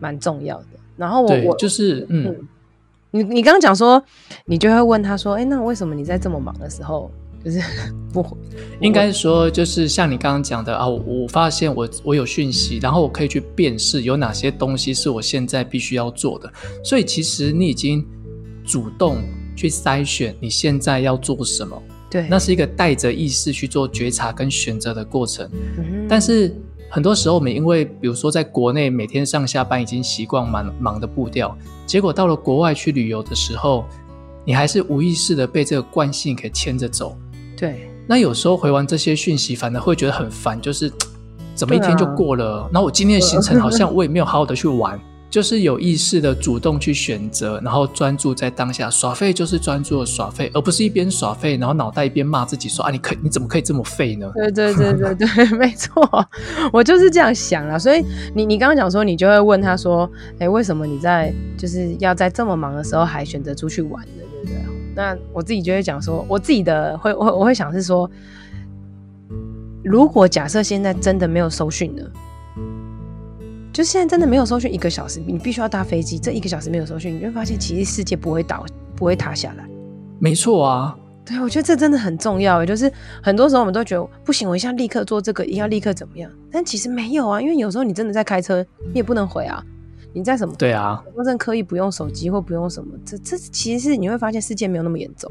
[0.00, 0.66] 蛮重要的。
[0.96, 2.48] 然后我我就是嗯，嗯，
[3.10, 4.02] 你你刚刚讲说，
[4.46, 7.10] 你就会问他说，哎、欸，那为什么你在这么忙的时候
[7.44, 7.60] 就是
[8.12, 8.36] 不回？
[8.80, 16.52] 应该说就是像你刚刚讲的啊，我我发现我我有讯息，然后我可以去辨识有哪些东西是我现在必须要做的。
[16.82, 18.04] 所以其实你已经
[18.64, 19.18] 主动
[19.56, 21.80] 去筛选你现在要做什么。
[22.10, 25.48] 对，那是一个带着意识去做觉察跟选择的过程。
[25.78, 26.06] 嗯。
[26.08, 26.54] 但是
[26.90, 31.56] 很多时候，我们因为比如说在国内每天上下班已经习惯忙忙的步调，
[31.86, 33.84] 结果到了国外去旅游的时候，
[34.44, 37.16] 你还是无意识的被这个惯性给牵着走。
[37.56, 37.90] 对。
[38.06, 40.90] 那有时候回完这些讯息，反而会觉得很烦，就是
[41.54, 44.98] 怎么一天就过了，然后我今天的行程好像我也没有好好的去玩。
[45.30, 48.88] 就是有意识的主动去选择，然后专注在当下。
[48.88, 54.30] 耍废就是专注的耍废，而不是一边耍废，然后脑袋一边骂自己说啊，你可你怎么可以这么废呢？
[54.34, 56.02] 对对对对对， 没错，
[56.72, 57.78] 我就是这样想啊。
[57.78, 58.02] 所以
[58.34, 64.22] 你你刚刚讲说，你就会问他说，哎，为什么你在就是要在这么忙的时候还选择出去玩呢？
[64.42, 64.62] 对不对？
[64.96, 68.10] 那我自己就会讲说，我自己的会我我会想是说，
[69.84, 72.02] 如果假设现在真的没有收讯呢？
[73.78, 76.18] 就现在真的没有收讯一个小时，你必须要搭飞机。
[76.18, 78.66] 这一个小时没有收讯，你就会发现其实世界不会倒，
[78.96, 79.64] 不会塌下来。
[80.18, 82.66] 没错啊，对，我觉得这真的很重要。
[82.66, 86.28] 就是很多时候我们都觉得不行，我一下立刻做这个，一定要立刻怎么样？
[86.50, 89.64] 但其实没有啊，因为有时候你真的在开车，你也不能回啊。
[90.12, 90.52] 你在什么？
[90.58, 95.30] 对啊，真正刻意不用手机或不用什么，这这其实是你会发现世界没有那么严重。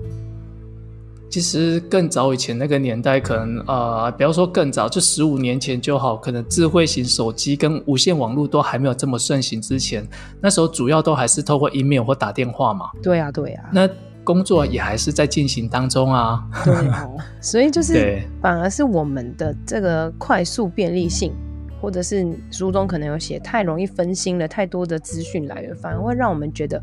[1.29, 6.15] 其实更早以前那个年代，可能呃，不要说更早，就十五年前就好。
[6.15, 10.07] 可能智慧型手机跟无线网络都还没有这么盛行之前，
[10.41, 12.89] 那时候主要都还是透过 email 或打电话嘛。
[13.03, 13.69] 对啊，对啊。
[13.73, 13.87] 那
[14.23, 16.43] 工作也还是在进行当中啊。
[16.63, 17.07] 对啊，
[17.41, 21.33] 所以就是 反而是我们的这个快速便利性，
[21.81, 26.81] 或者是书中可能有写太容易分心了，太多的资讯来源，反而会让我们觉得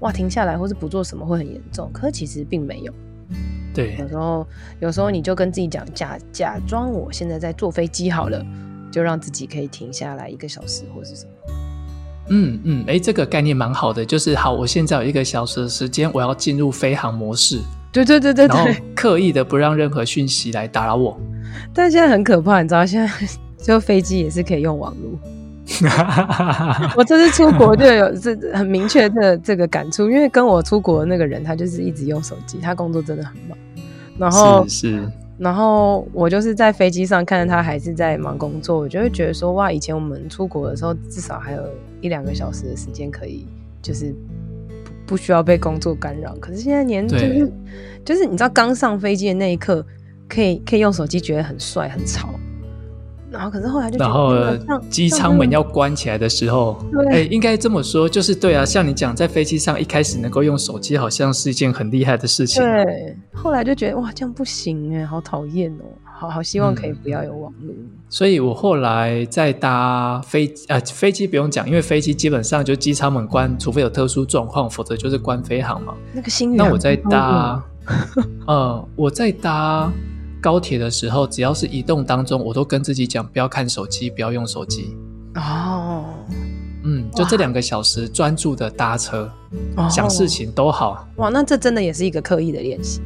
[0.00, 1.90] 哇，停下来或是不做什么会很严重。
[1.92, 2.94] 可是其实并没有。
[3.74, 4.46] 对，有时候
[4.80, 8.44] 有时候你就跟自己讲，假假装我现在在坐飞机好了，
[8.90, 11.30] 就让自己可以停下来一个小时或是什么。
[12.28, 17.60] 嗯嗯，哎，这个概念蛮好的，就是好，我现在有一个小时的时间，我要进入飞航模式。
[17.90, 21.20] 对对对对对，然后刻意的不让任何讯息来打扰我。
[21.74, 23.10] 但现在很可怕，你知道，现在
[23.62, 25.18] 就飞机也是可以用网络。
[26.96, 33.56] 我这次出国就有这很明确的这个感触，因为跟我出国的那个人，他就是一直用手机，他工作真的很忙。
[34.18, 35.08] 然后是，是，
[35.38, 41.62] 然后我就是在飞机上看到他还是在忙工作，我就会觉得说，哇，以前我们出国的时候，至少还有
[42.00, 43.46] 一两个小时的时间可以，
[43.80, 44.14] 就是
[45.06, 46.34] 不需要被工作干扰。
[46.40, 47.52] 可是现在年就是
[48.04, 49.84] 就是你知道，刚上飞机的那一刻，
[50.28, 52.28] 可以可以用手机，觉得很帅很潮。
[53.32, 54.34] 然后，可是后来就然后
[54.90, 56.78] 机舱门要关起来的时候，
[57.10, 62.62] 哎、欸，应该这么说，就是对啊，像你讲，在飞机上一开始能够用手机，好像是一件很厉害的事情。
[62.62, 67.72] 对，后来就觉得哇，这样不行哎，好讨厌哦，好好希望可以不要有网络。
[67.72, 75.94] 嗯、所以我后来在搭飞啊、呃，飞机不用讲，因为飞机基本上就机舱门关，除非有特殊状况，否则就是关飞航嘛。
[76.12, 77.62] 那个新那我在搭，
[78.46, 79.90] 呃，我在搭。
[80.42, 84.96] 高铁的时候，只要是移动当中，我都跟自己讲不要看手机，不要用手机。
[85.36, 86.04] 哦，
[86.82, 89.30] 嗯，就这两个小时专注的搭车，
[89.88, 91.06] 想事情都好。
[91.16, 93.00] 哇，那这真的也是一个刻意的练习。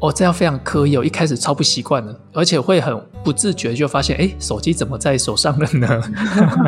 [0.00, 6.02] 哦，这样非常刻意，我一开始超不习惯的，而且会很不自觉就发现，哎，手机怎么在手上了呢？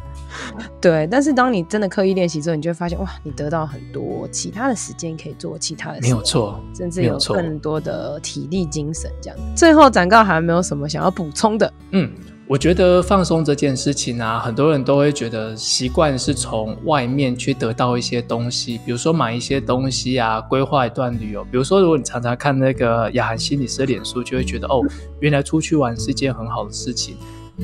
[0.84, 9.38] 对，但是当你真的刻意练习之后，你就会发现哇，你得到很多其他的时间可以做其他的事，没有错，甚至有更多的体力、精神这样。
[9.56, 11.72] 最后，展告还有没有什么想要补充的？
[11.92, 12.12] 嗯，
[12.46, 21.42] 我觉得放松这件事情啊，很多人都会觉得习惯是从外面去得到一些东西，比如说买一些东西啊，规划一段旅游。
[21.44, 24.82] 比如说，如果你常常看那个雅涵心理师的脸书，就会觉得哦，
[25.20, 27.16] 原来出去玩是一件很好的事情。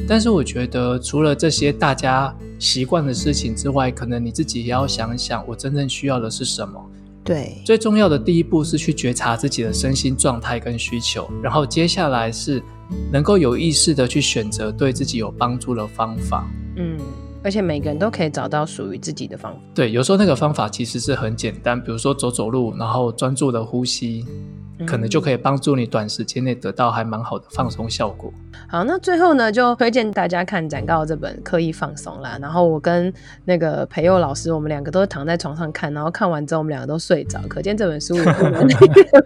[0.09, 6.81] 但是我觉得，除了这些大家习惯的事情之外，可能你自己也要想想，我真正需要的是什么。
[7.23, 12.63] 对，最重要的第一步是去觉察自己的身心状态跟需求，然后接下来是
[13.13, 16.49] 能够有意识的去选择对自己有帮助的方法。
[16.77, 16.97] 嗯，
[17.43, 19.61] 而且每个人都可以找到属于自己的方法。
[19.75, 24.25] 对，有时候那个方法其实是很简单，比如说走走路，然后专注的呼吸。
[24.87, 28.33] 可能就可以帮助你短时间内得到还蛮好的放松效果。
[28.69, 32.39] 好，那最后呢，就推荐大家看展告这本《刻意放松》啦。
[32.41, 33.13] 然后我跟
[33.45, 38.69] 那个培佑老师，我们两个都是躺在床上看，然后看完之后我们两个都睡着，可见这本书也不能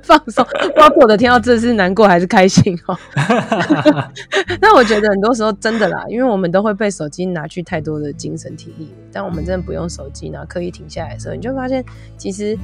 [0.02, 0.46] 放松。
[0.76, 2.96] 包括我的听到这是难过还是开心哦。
[4.61, 8.88] 那我觉得很多时候真的啦，因为我们都会被手机拿去太多的精神体力。
[9.12, 11.84] 但我们真的不用手机，然后刻意停下来的时候，你就发现
[12.16, 12.59] 其实。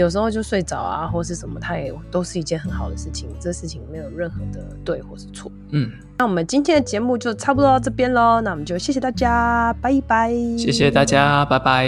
[0.00, 3.28] 有时候就睡着啊，或是什么，它也都是一件很好的事情。
[3.38, 5.52] 这事情没有任何的对或是错。
[5.72, 8.40] 嗯，那我们今天的节目就差不多到这边喽。
[8.40, 10.32] 那我们就谢谢大家，拜拜。
[10.56, 11.86] 谢谢大家，拜拜。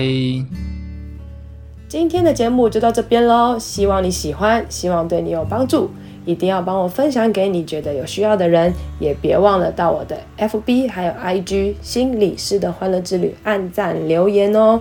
[1.88, 5.90] 今天的节目就到这边喽，希望你喜欢，希望对你有帮助。
[6.24, 14.80] 一定要帮我分享给你觉得有需要的人，也别忘了到我的 FB 还有 IG 心理师的欢乐之旅按赞留言哦。